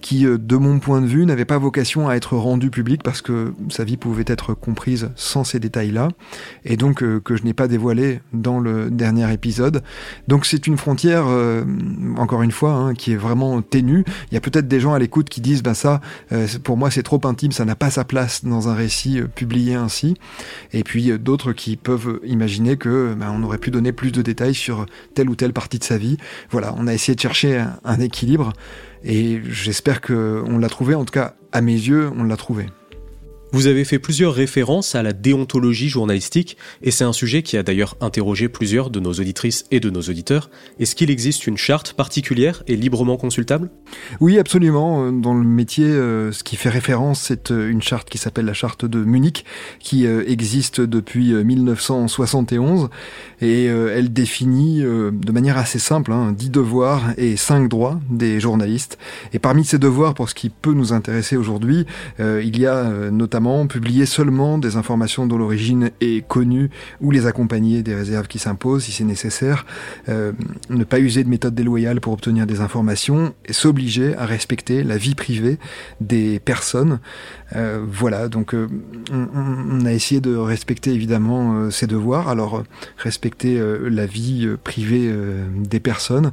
qui, 0.02 0.26
euh, 0.26 0.38
de 0.38 0.58
mon 0.58 0.80
point 0.80 1.02
de 1.02 1.06
vue, 1.06 1.26
n'avait 1.26 1.46
pas 1.46 1.58
vocation 1.58 2.10
à 2.10 2.16
être 2.16 2.36
rendu 2.36 2.70
public 2.70 3.02
parce 3.04 3.22
que 3.22 3.54
sa 3.70 3.84
vie 3.84 3.98
pouvait 3.98 4.26
être 4.28 4.54
comprise 4.54 5.12
sans 5.16 5.44
ces 5.44 5.60
détails-là, 5.60 6.10
et 6.66 6.76
donc 6.76 7.04
euh, 7.04 7.20
que 7.20 7.36
je 7.36 7.44
n'ai 7.44 7.54
pas 7.54 7.68
dévoilé 7.68 8.20
dans 8.34 8.60
le 8.60 8.90
dernier 8.90 9.32
épisode. 9.32 9.84
Donc 10.28 10.46
c'est 10.46 10.68
une 10.68 10.78
frontière, 10.78 11.26
euh, 11.28 11.64
encore 12.18 12.42
une 12.42 12.52
fois, 12.52 12.74
hein, 12.74 12.94
qui 12.94 13.14
est 13.14 13.18
vraiment 13.18 13.62
ténue. 13.62 14.04
Il 14.32 14.34
y 14.34 14.38
a 14.38 14.42
peut-être 14.42 14.68
des 14.68 14.80
gens 14.80 14.94
à 14.94 15.00
l'écoute 15.00 15.30
qui 15.30 15.42
disent, 15.42 15.64
bah 15.64 15.74
ça, 15.74 16.02
pour 16.64 16.78
moi 16.78 16.90
c'est 16.92 17.04
trop 17.04 17.22
intime, 17.26 17.52
ça 17.52 17.66
n'a 17.66 17.76
pas 17.76 17.92
sa 17.92 18.04
place 18.04 18.44
dans 18.44 18.70
un 18.70 18.74
récit 18.74 19.22
publié 19.36 19.76
ainsi. 19.76 20.16
Et 20.74 20.84
puis 20.84 21.12
d'autres 21.20 21.54
qui 21.54 21.78
peuvent 21.78 22.20
imaginer 22.26 22.78
que 22.78 23.14
bah, 23.14 23.28
on 23.32 23.44
aurait 23.44 23.58
pu 23.62 23.72
donner 23.72 23.94
plus 23.94 24.12
de 24.12 24.22
détails 24.22 24.54
sur 24.54 24.86
telle 25.16 25.30
ou 25.30 25.36
telle 25.36 25.54
partie 25.54 25.80
de 25.80 25.86
sa 25.86 25.98
vie. 25.98 26.18
Voilà, 26.50 26.76
on 26.78 26.88
a 26.88 26.94
essayé 26.94 27.16
de 27.16 27.22
chercher 27.22 27.64
un, 27.86 28.00
équilibre 28.02 28.52
et 29.06 29.40
j'espère 29.48 30.02
qu'on 30.02 30.58
l'a 30.58 30.70
trouvé, 30.70 30.96
en 30.96 31.06
tout 31.06 31.14
cas 31.14 31.36
à 31.54 31.62
mes 31.62 31.72
yeux, 31.72 32.12
on 32.18 32.24
l'a 32.24 32.36
trouvé. 32.36 32.68
Vous 33.54 33.68
avez 33.68 33.84
fait 33.84 34.00
plusieurs 34.00 34.34
références 34.34 34.96
à 34.96 35.04
la 35.04 35.12
déontologie 35.12 35.90
journalistique, 35.90 36.56
et 36.82 36.90
c'est 36.90 37.04
un 37.04 37.12
sujet 37.12 37.44
qui 37.44 37.58
a 37.58 37.64
d'ailleurs 37.64 37.98
interrogé 38.00 38.48
plusieurs 38.48 38.90
de 38.90 39.02
nos 39.02 39.12
auditrices 39.12 39.66
et 39.72 39.82
de 39.82 39.90
nos 39.90 40.00
auditeurs. 40.00 40.50
Est-ce 40.80 40.96
qu'il 40.96 41.12
existe 41.12 41.48
une 41.48 41.58
charte 41.58 41.92
particulière 41.92 42.64
et 42.68 42.78
librement 42.78 43.18
consultable? 43.18 43.70
Oui, 44.22 44.40
absolument. 44.40 45.12
Dans 45.12 45.34
le 45.34 45.44
métier, 45.44 45.84
euh, 45.84 46.32
ce 46.32 46.46
qui 46.46 46.56
fait 46.56 46.70
référence, 46.70 47.24
c'est 47.24 47.52
euh, 47.52 47.70
une 47.70 47.82
charte 47.82 48.10
qui 48.10 48.18
s'appelle 48.18 48.46
la 48.46 48.54
charte 48.54 48.86
de 48.86 49.04
Munich, 49.04 49.44
qui 49.80 50.08
euh, 50.08 50.24
existe 50.28 50.80
depuis 50.80 51.34
1971, 51.34 52.90
et 53.42 53.66
elle 53.66 54.14
définit 54.14 54.82
de 54.82 55.32
manière 55.32 55.58
assez 55.58 55.80
simple 55.80 56.12
hein, 56.12 56.32
10 56.32 56.52
devoirs 56.52 57.14
et 57.18 57.36
5 57.36 57.68
droits 57.68 58.00
des 58.10 58.40
journalistes. 58.40 58.98
Et 59.34 59.40
parmi 59.40 59.66
ces 59.66 59.80
devoirs, 59.80 60.14
pour 60.14 60.30
ce 60.30 60.36
qui 60.36 60.50
peut 60.50 60.74
nous 60.74 60.94
intéresser 60.94 61.38
aujourd'hui, 61.38 61.86
il 62.20 62.60
y 62.60 62.68
a 62.68 63.10
notamment 63.10 63.41
publier 63.68 64.06
seulement 64.06 64.58
des 64.58 64.76
informations 64.76 65.26
dont 65.26 65.38
l'origine 65.38 65.92
est 66.02 66.26
connue 66.28 66.70
ou 67.00 67.12
les 67.12 67.26
accompagner 67.26 67.84
des 67.84 67.96
réserves 67.96 68.28
qui 68.28 68.40
s'imposent 68.40 68.84
si 68.84 68.92
c'est 68.92 69.04
nécessaire, 69.04 69.66
euh, 70.10 70.32
ne 70.70 70.84
pas 70.84 71.00
user 71.00 71.24
de 71.24 71.30
méthodes 71.30 71.56
déloyales 71.56 72.02
pour 72.02 72.14
obtenir 72.14 72.46
des 72.46 72.62
informations 72.62 73.34
et 73.46 73.54
s'obliger 73.54 74.16
à 74.16 74.26
respecter 74.26 74.84
la 74.84 74.98
vie 74.98 75.16
privée 75.16 75.58
des 76.00 76.40
personnes. 76.40 77.00
Euh, 77.56 77.84
voilà, 77.88 78.28
donc 78.30 78.54
euh, 78.54 78.68
on, 79.12 79.86
a 79.86 79.92
essayé 79.92 80.22
de 80.22 80.36
respecter 80.36 80.92
évidemment 80.92 81.70
ces 81.72 81.88
devoirs, 81.88 82.30
alors 82.30 82.64
respecter 82.98 83.62
la 83.90 84.06
vie 84.06 84.48
privée 84.64 85.14
des 85.56 85.80
personnes. 85.80 86.32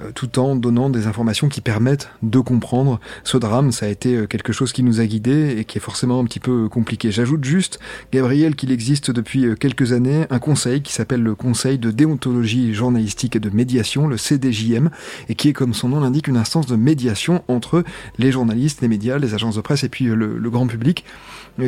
Euh, 0.00 0.10
tout 0.14 0.38
en 0.38 0.56
donnant 0.56 0.90
des 0.90 1.06
informations 1.06 1.48
qui 1.48 1.60
permettent 1.60 2.08
de 2.22 2.38
comprendre 2.38 3.00
ce 3.24 3.36
drame. 3.36 3.72
Ça 3.72 3.86
a 3.86 3.88
été 3.88 4.16
euh, 4.16 4.26
quelque 4.26 4.52
chose 4.52 4.72
qui 4.72 4.82
nous 4.82 5.00
a 5.00 5.06
guidés 5.06 5.56
et 5.58 5.64
qui 5.64 5.78
est 5.78 5.80
forcément 5.80 6.18
un 6.18 6.24
petit 6.24 6.40
peu 6.40 6.68
compliqué. 6.68 7.10
J'ajoute 7.10 7.44
juste, 7.44 7.78
Gabriel, 8.12 8.54
qu'il 8.54 8.70
existe 8.70 9.10
depuis 9.10 9.44
euh, 9.44 9.54
quelques 9.54 9.92
années 9.92 10.26
un 10.30 10.38
conseil 10.38 10.82
qui 10.82 10.92
s'appelle 10.92 11.22
le 11.22 11.34
Conseil 11.34 11.78
de 11.78 11.90
déontologie 11.90 12.72
journalistique 12.74 13.36
et 13.36 13.40
de 13.40 13.50
médiation, 13.50 14.06
le 14.06 14.16
CDJM, 14.16 14.90
et 15.28 15.34
qui 15.34 15.48
est, 15.48 15.52
comme 15.52 15.74
son 15.74 15.88
nom 15.88 16.00
l'indique, 16.00 16.28
une 16.28 16.36
instance 16.36 16.66
de 16.66 16.76
médiation 16.76 17.42
entre 17.48 17.84
les 18.18 18.32
journalistes, 18.32 18.80
les 18.80 18.88
médias, 18.88 19.18
les 19.18 19.34
agences 19.34 19.56
de 19.56 19.60
presse 19.60 19.84
et 19.84 19.88
puis 19.88 20.04
le, 20.04 20.38
le 20.38 20.50
grand 20.50 20.66
public. 20.66 21.04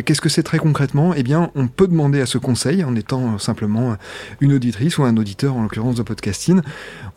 Qu'est-ce 0.07 0.23
que 0.23 0.31
c'est 0.31 0.43
très 0.43 0.57
concrètement? 0.59 1.12
Eh 1.14 1.23
bien, 1.23 1.50
on 1.54 1.69
peut 1.69 1.87
demander 1.87 2.21
à 2.23 2.26
ce 2.26 2.38
conseil, 2.38 2.83
en 2.85 2.97
étant 2.97 3.38
simplement 3.38 3.97
une 4.40 4.54
auditrice 4.54 4.97
ou 4.97 5.04
un 5.04 5.14
auditeur, 5.19 5.57
en 5.57 5.62
l'occurrence 5.62 5.97
de 5.97 6.02
podcasting, 6.02 6.62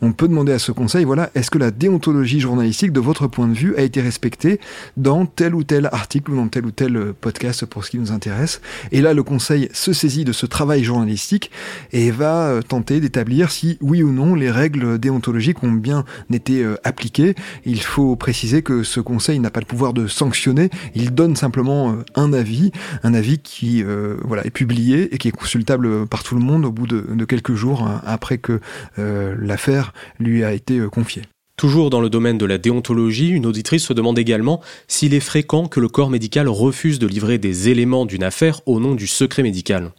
on 0.02 0.12
peut 0.12 0.28
demander 0.28 0.52
à 0.52 0.58
ce 0.58 0.70
conseil, 0.70 1.06
voilà, 1.08 1.30
est-ce 1.34 1.50
que 1.50 1.56
la 1.56 1.70
déontologie 1.70 2.38
journalistique, 2.38 2.92
de 2.92 3.00
votre 3.00 3.28
point 3.28 3.48
de 3.48 3.54
vue, 3.54 3.74
a 3.78 3.80
été 3.80 4.02
respectée 4.02 4.60
dans 4.98 5.24
tel 5.24 5.54
ou 5.54 5.64
tel 5.64 5.86
article 5.90 6.32
ou 6.32 6.36
dans 6.36 6.48
tel 6.48 6.66
ou 6.66 6.70
tel 6.70 6.96
euh, 6.98 7.14
podcast 7.18 7.64
pour 7.64 7.82
ce 7.82 7.92
qui 7.92 7.98
nous 7.98 8.12
intéresse? 8.12 8.60
Et 8.92 9.00
là, 9.00 9.14
le 9.14 9.22
conseil 9.22 9.70
se 9.72 9.94
saisit 9.94 10.26
de 10.26 10.32
ce 10.32 10.44
travail 10.44 10.84
journalistique 10.84 11.50
et 11.92 12.10
va 12.10 12.48
euh, 12.48 12.60
tenter 12.60 13.00
d'établir 13.00 13.50
si, 13.50 13.78
oui 13.80 14.02
ou 14.02 14.12
non, 14.12 14.34
les 14.34 14.50
règles 14.50 14.98
déontologiques 14.98 15.64
ont 15.64 15.72
bien 15.72 16.04
été 16.30 16.62
euh, 16.62 16.76
appliquées. 16.84 17.34
Il 17.64 17.80
faut 17.80 18.14
préciser 18.14 18.60
que 18.60 18.82
ce 18.82 19.00
conseil 19.00 19.38
n'a 19.38 19.50
pas 19.50 19.60
le 19.60 19.66
pouvoir 19.66 19.94
de 19.94 20.08
sanctionner, 20.08 20.68
il 20.94 21.14
donne 21.14 21.36
simplement 21.36 21.96
un 22.16 22.34
avis, 22.34 22.70
un 23.02 23.14
avis 23.14 23.38
qui 23.38 23.80
est 23.80 24.50
publié 24.50 25.14
et 25.14 25.16
qui 25.16 25.28
est 25.28 25.32
consultable 25.32 26.06
par 26.06 26.22
tout 26.22 26.34
le 26.34 26.42
monde 26.42 26.66
au 26.66 26.70
bout 26.70 26.86
de, 26.86 27.24
quelques 27.24 27.54
jours 27.54 27.86
hein, 27.88 28.02
après 28.04 28.36
que 28.36 28.60
l'affaire 28.98 29.94
lui 30.18 30.44
a 30.44 30.52
été 30.52 30.82
confiée. 30.88 31.22
Toujours 31.58 31.90
dans 31.90 32.00
le 32.00 32.08
domaine 32.08 32.38
de 32.38 32.46
la 32.46 32.56
déontologie, 32.56 33.30
une 33.30 33.44
auditrice 33.44 33.82
se 33.82 33.92
demande 33.92 34.16
également 34.18 34.60
s'il 34.86 35.12
est 35.12 35.20
fréquent 35.20 35.66
que 35.66 35.80
le 35.80 35.88
corps 35.88 36.08
médical 36.08 36.48
refuse 36.48 37.00
de 37.00 37.06
livrer 37.08 37.38
des 37.38 37.68
éléments 37.68 38.06
d'une 38.06 38.22
affaire 38.22 38.60
au 38.66 38.78
nom 38.78 38.94
du 38.94 39.08
secret 39.08 39.42
médical. 39.42 39.90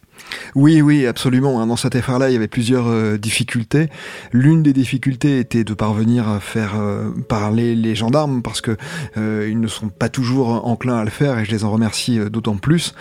Oui, 0.55 0.81
oui, 0.81 1.05
absolument. 1.05 1.61
Hein. 1.61 1.67
Dans 1.67 1.75
cette 1.75 1.95
affaire-là, 1.95 2.29
il 2.29 2.33
y 2.33 2.35
avait 2.35 2.47
plusieurs 2.47 2.87
euh, 2.87 3.17
difficultés. 3.17 3.89
L'une 4.31 4.63
des 4.63 4.73
difficultés 4.73 5.39
était 5.39 5.63
de 5.63 5.73
parvenir 5.73 6.27
à 6.27 6.39
faire 6.39 6.79
euh, 6.79 7.09
parler 7.27 7.75
les 7.75 7.95
gendarmes 7.95 8.41
parce 8.41 8.61
que 8.61 8.77
euh, 9.17 9.47
ils 9.49 9.59
ne 9.59 9.67
sont 9.67 9.89
pas 9.89 10.09
toujours 10.09 10.65
enclins 10.67 10.97
à 10.97 11.03
le 11.03 11.09
faire 11.09 11.37
et 11.39 11.45
je 11.45 11.51
les 11.51 11.63
en 11.63 11.71
remercie 11.71 12.19
d'autant 12.31 12.57
plus. 12.57 12.93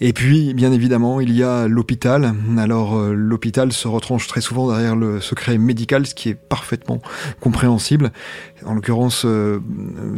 Et 0.00 0.12
puis, 0.12 0.52
bien 0.54 0.72
évidemment, 0.72 1.20
il 1.20 1.32
y 1.32 1.42
a 1.42 1.68
l'hôpital. 1.68 2.34
Alors, 2.58 2.98
l'hôpital 2.98 3.72
se 3.72 3.88
retranche 3.88 4.26
très 4.26 4.40
souvent 4.40 4.68
derrière 4.68 4.94
le 4.94 5.20
secret 5.20 5.56
médical, 5.58 6.06
ce 6.06 6.14
qui 6.14 6.28
est 6.28 6.34
parfaitement 6.34 7.00
compréhensible. 7.40 8.12
En 8.64 8.74
l'occurrence, 8.74 9.26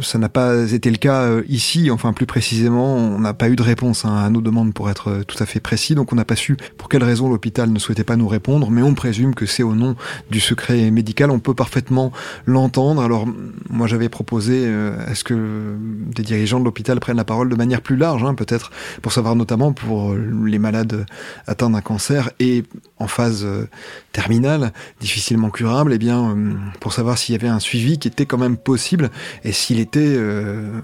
ça 0.01 0.17
n'a 0.17 0.29
pas 0.29 0.71
été 0.71 0.91
le 0.91 0.97
cas 0.97 1.29
ici. 1.47 1.91
Enfin, 1.91 2.11
plus 2.13 2.25
précisément, 2.25 2.95
on 2.95 3.19
n'a 3.19 3.33
pas 3.33 3.49
eu 3.49 3.55
de 3.55 3.63
réponse 3.63 4.05
hein, 4.05 4.15
à 4.15 4.29
nos 4.29 4.41
demandes 4.41 4.73
pour 4.73 4.89
être 4.89 5.23
tout 5.27 5.41
à 5.41 5.45
fait 5.45 5.59
précis. 5.59 5.95
Donc, 5.95 6.11
on 6.11 6.15
n'a 6.15 6.25
pas 6.25 6.35
su 6.35 6.57
pour 6.77 6.89
quelle 6.89 7.03
raison 7.03 7.29
l'hôpital 7.29 7.71
ne 7.71 7.79
souhaitait 7.79 8.03
pas 8.03 8.15
nous 8.15 8.27
répondre, 8.27 8.69
mais 8.71 8.81
on 8.81 8.93
présume 8.93 9.33
que 9.33 9.45
c'est 9.45 9.63
au 9.63 9.75
nom 9.75 9.95
du 10.29 10.39
secret 10.39 10.91
médical. 10.91 11.31
On 11.31 11.39
peut 11.39 11.53
parfaitement 11.53 12.11
l'entendre. 12.45 13.01
Alors, 13.01 13.27
moi, 13.69 13.87
j'avais 13.87 14.09
proposé 14.09 14.63
euh, 14.65 15.05
est-ce 15.07 15.23
que 15.23 15.75
des 15.79 16.23
dirigeants 16.23 16.59
de 16.59 16.65
l'hôpital 16.65 16.99
prennent 16.99 17.17
la 17.17 17.25
parole 17.25 17.49
de 17.49 17.55
manière 17.55 17.81
plus 17.81 17.95
large, 17.95 18.23
hein, 18.23 18.33
peut-être, 18.33 18.71
pour 19.01 19.11
savoir 19.11 19.35
notamment 19.35 19.68
pour 19.73 20.13
les 20.15 20.59
malades 20.59 21.05
atteints 21.47 21.69
d'un 21.69 21.81
cancer 21.81 22.31
et 22.39 22.63
en 22.97 23.07
phase 23.07 23.43
euh, 23.45 23.67
terminale, 24.11 24.73
difficilement 24.99 25.49
curable, 25.49 25.91
et 25.91 25.95
eh 25.95 25.99
bien, 25.99 26.31
euh, 26.31 26.53
pour 26.79 26.93
savoir 26.93 27.17
s'il 27.17 27.33
y 27.33 27.37
avait 27.37 27.47
un 27.47 27.59
suivi 27.59 27.97
qui 27.97 28.07
était 28.07 28.25
quand 28.25 28.37
même 28.37 28.57
possible 28.57 29.09
et 29.43 29.51
s'il 29.51 29.79
était, 29.79 30.17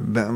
ben, 0.01 0.34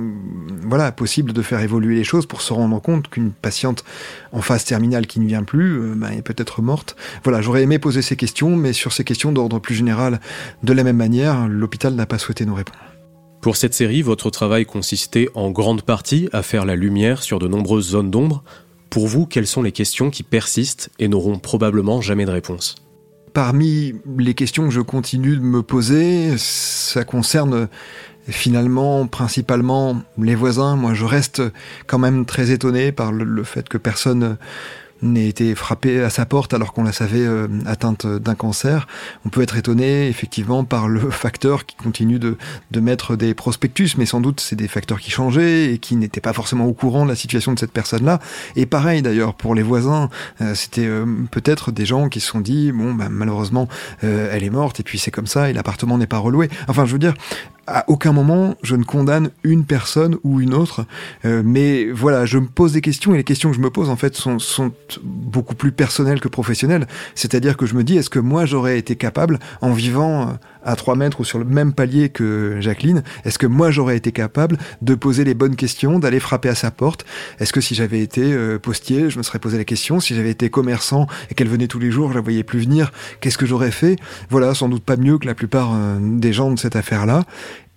voilà, 0.64 0.92
possible 0.92 1.34
de 1.34 1.42
faire 1.42 1.60
évoluer 1.62 1.96
les 1.96 2.04
choses 2.04 2.26
pour 2.26 2.42
se 2.42 2.54
rendre 2.54 2.82
compte 2.82 3.08
qu'une 3.10 3.32
patiente 3.32 3.84
en 4.32 4.42
phase 4.42 4.66
terminale 4.66 5.08
qui 5.08 5.20
ne 5.20 5.28
vient 5.28 5.44
plus 5.44 5.80
euh, 5.80 5.94
ben, 5.96 6.12
est 6.12 6.22
peut-être 6.22 6.62
morte. 6.62 6.96
Voilà, 7.24 7.42
j'aurais 7.42 7.64
aimé 7.64 7.80
poser 7.80 8.02
ces 8.02 8.16
questions, 8.16 8.56
mais 8.56 8.74
sur 8.74 8.94
ces 8.94 9.04
questions 9.04 9.32
d'ordre 9.32 9.60
plus 9.60 9.76
général, 9.76 10.20
de 10.64 10.74
la 10.74 10.84
même 10.84 10.98
manière, 10.98 11.48
l'hôpital 11.48 11.94
n'a 11.94 12.06
pas 12.06 12.18
souhaité 12.18 12.46
nous 12.46 12.56
répondre. 12.56 12.80
Pour 13.42 13.56
cette 13.56 13.74
série, 13.74 14.02
votre 14.02 14.30
travail 14.30 14.66
consistait 14.66 15.30
en 15.34 15.50
grande 15.50 15.84
partie 15.84 16.28
à 16.34 16.44
faire 16.44 16.66
la 16.66 16.76
lumière 16.76 17.24
sur 17.24 17.40
de 17.40 17.48
nombreuses 17.48 17.90
zones 17.90 18.12
d'ombre. 18.12 18.44
Pour 18.90 19.08
vous, 19.08 19.26
quelles 19.26 19.48
sont 19.48 19.62
les 19.62 19.72
questions 19.72 20.10
qui 20.10 20.24
persistent 20.24 20.90
et 21.00 21.08
n'auront 21.08 21.40
probablement 21.40 22.02
jamais 22.02 22.26
de 22.26 22.32
réponse? 22.32 22.76
Parmi 23.34 23.94
les 24.18 24.34
questions 24.34 24.66
que 24.66 24.74
je 24.74 24.82
continue 24.82 25.38
de 25.38 25.42
me 25.42 25.62
poser, 25.62 26.34
ça 26.38 27.06
concerne 27.06 27.70
finalement 28.28 29.08
principalement 29.08 30.02
les 30.18 30.36
voisins. 30.36 30.76
Moi, 30.76 30.94
je 30.94 31.06
reste 31.06 31.42
quand 31.88 32.00
même 32.00 32.26
très 32.26 32.52
étonné 32.52 32.92
par 32.92 33.12
le, 33.12 33.44
fait 33.44 33.70
que 33.70 33.78
personne 33.78 34.38
n'ait 35.02 35.28
été 35.28 35.56
frappé 35.56 36.02
à 36.02 36.10
sa 36.10 36.26
porte 36.26 36.54
alors 36.54 36.74
qu'on 36.74 36.84
la 36.84 36.92
savait 36.92 37.26
euh, 37.26 37.48
atteinte 37.66 38.06
d'un 38.06 38.36
cancer. 38.36 38.88
On 39.26 39.30
peut 39.30 39.42
être 39.42 39.58
étonné 39.58 40.08
effectivement 40.08 40.64
par 40.64 40.88
le 40.88 41.00
facteur 41.12 41.66
qui 41.66 41.76
continue 41.76 42.20
de, 42.20 42.38
de 42.72 42.80
mettre 42.80 43.16
des 43.16 43.34
prospectus, 43.34 43.98
mais 43.98 44.06
sans 44.06 44.22
doute 44.22 44.40
c'est 44.40 44.56
des 44.56 44.68
facteurs 44.68 45.00
qui 45.00 45.12
changeaient 45.12 45.74
et 45.74 45.78
qui 45.78 45.96
n'étaient 45.96 46.22
pas 46.22 46.34
forcément 46.34 46.66
au 46.66 46.74
courant 46.74 47.04
de 47.06 47.10
la 47.10 47.16
situation 47.16 47.54
de 47.54 47.60
cette 47.60 47.72
personne-là. 47.72 48.20
Et 48.56 48.66
pareil 48.66 49.02
d'ailleurs 49.02 49.34
pour 49.34 49.56
les 49.56 49.64
voisins, 49.64 50.10
euh, 50.42 50.56
c'était 50.56 50.86
euh, 50.86 51.06
peut-être 51.32 51.72
des 51.72 51.86
gens 51.86 52.10
qui 52.10 52.20
se 52.20 52.28
sont 52.28 52.42
dit 52.42 52.72
bon 52.72 52.94
bah, 52.94 53.08
malheureusement 53.10 53.68
elle 54.02 54.44
est 54.44 54.50
morte 54.50 54.80
et 54.80 54.84
puis 54.84 55.00
c'est 55.00 55.12
comme 55.12 55.28
ça 55.28 55.50
et 55.50 55.54
l'appartement 55.54 55.98
n'est 55.98 56.08
pas 56.08 56.18
reloué. 56.18 56.50
Enfin 56.68 56.86
je 56.86 56.94
veux 56.94 57.00
dire 57.00 57.14
à 57.70 57.86
aucun 57.88 58.12
moment 58.12 58.56
je 58.64 58.76
ne 58.76 58.84
condamne 58.84 59.30
une 59.44 59.66
personne 59.66 60.18
ou 60.24 60.42
une 60.42 60.54
autre, 60.54 60.86
euh, 61.26 61.42
mais 61.46 61.90
voilà, 61.92 62.26
je 62.26 62.38
me 62.38 62.48
pose 62.48 62.74
des 62.74 62.82
questions 62.82 63.14
et 63.14 63.18
les 63.18 63.24
questions 63.24 63.50
que 63.50 63.56
je 63.56 63.62
me 63.62 63.70
pose 63.70 63.90
en 63.90 63.96
fait 63.96 64.16
sont, 64.16 64.40
sont 64.40 64.72
beaucoup 65.04 65.56
plus 65.56 65.72
personnelles 65.72 66.20
que 66.20 66.28
professionnelles. 66.28 66.88
C'est-à-dire 67.16 67.58
que 67.58 67.66
je 67.66 67.76
me 67.76 67.84
dis, 67.84 67.98
est-ce 67.98 68.10
que 68.10 68.20
moi 68.20 68.46
j'aurais 68.46 68.78
été 68.78 68.96
capable, 68.96 69.40
en 69.62 69.72
vivant 69.72 70.22
euh, 70.22 70.34
à 70.64 70.76
3 70.76 70.96
mètres 70.96 71.20
ou 71.20 71.24
sur 71.24 71.40
le 71.40 71.46
même 71.46 71.74
palier 71.74 72.10
que 72.10 72.58
Jacqueline, 72.60 73.04
est-ce 73.26 73.40
que 73.40 73.48
moi 73.48 73.72
j'aurais 73.72 73.98
été 73.98 74.12
capable 74.12 74.58
de 74.82 74.96
poser 74.96 75.24
les 75.24 75.34
bonnes 75.34 75.56
questions, 75.56 76.00
d'aller 76.00 76.20
frapper 76.20 76.50
à 76.50 76.56
sa 76.56 76.72
porte? 76.72 77.06
Est-ce 77.40 77.54
que 77.54 77.62
si 77.62 77.76
j'avais 77.76 78.02
été 78.02 78.34
euh, 78.34 78.60
postier, 78.60 79.10
je 79.10 79.18
me 79.18 79.24
serais 79.24 79.40
posé 79.40 79.58
la 79.58 79.66
question? 79.66 80.00
Si 80.00 80.16
j'avais 80.16 80.32
été 80.32 80.50
commerçant 80.50 81.08
et 81.30 81.36
qu'elle 81.36 81.50
venait 81.50 81.68
tous 81.68 81.80
les 81.80 81.92
jours, 81.92 82.10
je 82.10 82.16
la 82.16 82.22
voyais 82.22 82.44
plus 82.44 82.60
venir, 82.60 82.92
qu'est-ce 83.22 83.38
que 83.38 83.46
j'aurais 83.46 83.72
fait? 83.72 83.98
Voilà, 84.30 84.54
sans 84.54 84.70
doute 84.70 84.84
pas 84.84 84.98
mieux 84.98 85.18
que 85.18 85.26
la 85.26 85.36
plupart 85.36 85.78
des 86.00 86.34
gens 86.34 86.52
de 86.52 86.60
cette 86.60 86.76
affaire-là. 86.76 87.24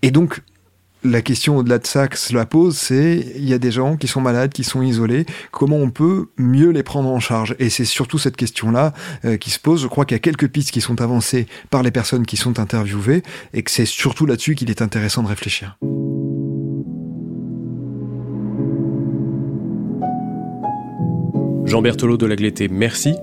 Et 0.02 0.10
donc, 0.10 0.42
la 1.04 1.22
question 1.22 1.56
au-delà 1.56 1.78
de 1.78 1.86
ça 1.86 2.08
que 2.08 2.18
cela 2.18 2.46
pose, 2.46 2.76
c'est 2.76 3.26
il 3.36 3.48
y 3.48 3.52
a 3.52 3.58
des 3.58 3.70
gens 3.70 3.96
qui 3.96 4.08
sont 4.08 4.20
malades, 4.20 4.52
qui 4.52 4.64
sont 4.64 4.82
isolés, 4.82 5.26
comment 5.50 5.76
on 5.76 5.90
peut 5.90 6.26
mieux 6.36 6.70
les 6.70 6.82
prendre 6.82 7.08
en 7.08 7.20
charge? 7.20 7.54
Et 7.58 7.70
c'est 7.70 7.84
surtout 7.84 8.18
cette 8.18 8.36
question-là 8.36 8.92
euh, 9.24 9.36
qui 9.36 9.50
se 9.50 9.58
pose. 9.58 9.82
Je 9.82 9.88
crois 9.88 10.04
qu'il 10.04 10.14
y 10.14 10.16
a 10.16 10.20
quelques 10.20 10.48
pistes 10.48 10.70
qui 10.70 10.80
sont 10.80 11.00
avancées 11.00 11.46
par 11.70 11.82
les 11.82 11.90
personnes 11.90 12.26
qui 12.26 12.36
sont 12.36 12.58
interviewées, 12.58 13.22
et 13.52 13.62
que 13.62 13.70
c'est 13.70 13.86
surtout 13.86 14.26
là-dessus 14.26 14.54
qu'il 14.54 14.70
est 14.70 14.82
intéressant 14.82 15.22
de 15.22 15.28
réfléchir. 15.28 15.76
Jean 21.64 21.80
Berthelot 21.80 22.16
de 22.16 22.26
Lagleté, 22.26 22.68
merci. 22.68 23.14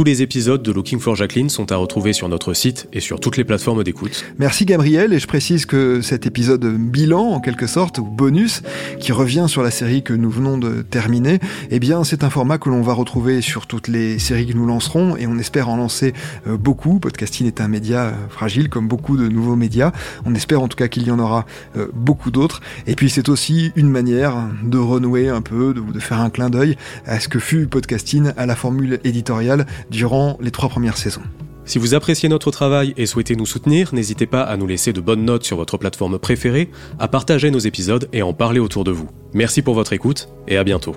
Tous 0.00 0.04
les 0.04 0.22
épisodes 0.22 0.62
de 0.62 0.72
Looking 0.72 0.98
for 0.98 1.14
Jacqueline 1.14 1.50
sont 1.50 1.72
à 1.72 1.76
retrouver 1.76 2.14
sur 2.14 2.26
notre 2.30 2.54
site 2.54 2.88
et 2.94 3.00
sur 3.00 3.20
toutes 3.20 3.36
les 3.36 3.44
plateformes 3.44 3.84
d'écoute. 3.84 4.24
Merci 4.38 4.64
Gabriel, 4.64 5.12
et 5.12 5.18
je 5.18 5.26
précise 5.26 5.66
que 5.66 6.00
cet 6.00 6.24
épisode 6.24 6.64
bilan, 6.64 7.20
en 7.20 7.40
quelque 7.40 7.66
sorte, 7.66 7.98
ou 7.98 8.04
bonus, 8.04 8.62
qui 8.98 9.12
revient 9.12 9.44
sur 9.46 9.62
la 9.62 9.70
série 9.70 10.02
que 10.02 10.14
nous 10.14 10.30
venons 10.30 10.56
de 10.56 10.80
terminer, 10.80 11.38
eh 11.70 11.78
bien 11.78 12.02
c'est 12.02 12.24
un 12.24 12.30
format 12.30 12.56
que 12.56 12.70
l'on 12.70 12.80
va 12.80 12.94
retrouver 12.94 13.42
sur 13.42 13.66
toutes 13.66 13.88
les 13.88 14.18
séries 14.18 14.46
que 14.46 14.54
nous 14.54 14.64
lancerons, 14.64 15.18
et 15.18 15.26
on 15.26 15.36
espère 15.36 15.68
en 15.68 15.76
lancer 15.76 16.14
euh, 16.46 16.56
beaucoup. 16.56 16.98
Podcasting 16.98 17.46
est 17.46 17.60
un 17.60 17.68
média 17.68 18.04
euh, 18.04 18.12
fragile, 18.30 18.70
comme 18.70 18.88
beaucoup 18.88 19.18
de 19.18 19.28
nouveaux 19.28 19.54
médias. 19.54 19.92
On 20.24 20.34
espère 20.34 20.62
en 20.62 20.68
tout 20.68 20.78
cas 20.78 20.88
qu'il 20.88 21.06
y 21.06 21.10
en 21.10 21.18
aura 21.18 21.44
euh, 21.76 21.88
beaucoup 21.92 22.30
d'autres. 22.30 22.62
Et 22.86 22.94
puis 22.94 23.10
c'est 23.10 23.28
aussi 23.28 23.70
une 23.76 23.90
manière 23.90 24.48
de 24.64 24.78
renouer 24.78 25.28
un 25.28 25.42
peu, 25.42 25.74
de, 25.74 25.82
de 25.82 26.00
faire 26.00 26.20
un 26.20 26.30
clin 26.30 26.48
d'œil 26.48 26.78
à 27.04 27.20
ce 27.20 27.28
que 27.28 27.38
fut 27.38 27.66
Podcasting, 27.66 28.30
à 28.38 28.46
la 28.46 28.56
formule 28.56 28.98
éditoriale 29.04 29.66
durant 29.90 30.38
les 30.40 30.50
trois 30.50 30.68
premières 30.68 30.96
saisons. 30.96 31.22
Si 31.64 31.78
vous 31.78 31.94
appréciez 31.94 32.28
notre 32.28 32.50
travail 32.50 32.94
et 32.96 33.06
souhaitez 33.06 33.36
nous 33.36 33.46
soutenir, 33.46 33.94
n'hésitez 33.94 34.26
pas 34.26 34.42
à 34.42 34.56
nous 34.56 34.66
laisser 34.66 34.92
de 34.92 35.00
bonnes 35.00 35.24
notes 35.24 35.44
sur 35.44 35.56
votre 35.56 35.76
plateforme 35.76 36.18
préférée, 36.18 36.70
à 36.98 37.06
partager 37.06 37.50
nos 37.50 37.58
épisodes 37.58 38.08
et 38.12 38.22
en 38.22 38.32
parler 38.32 38.60
autour 38.60 38.82
de 38.82 38.90
vous. 38.90 39.08
Merci 39.34 39.62
pour 39.62 39.74
votre 39.74 39.92
écoute 39.92 40.28
et 40.48 40.56
à 40.56 40.64
bientôt. 40.64 40.96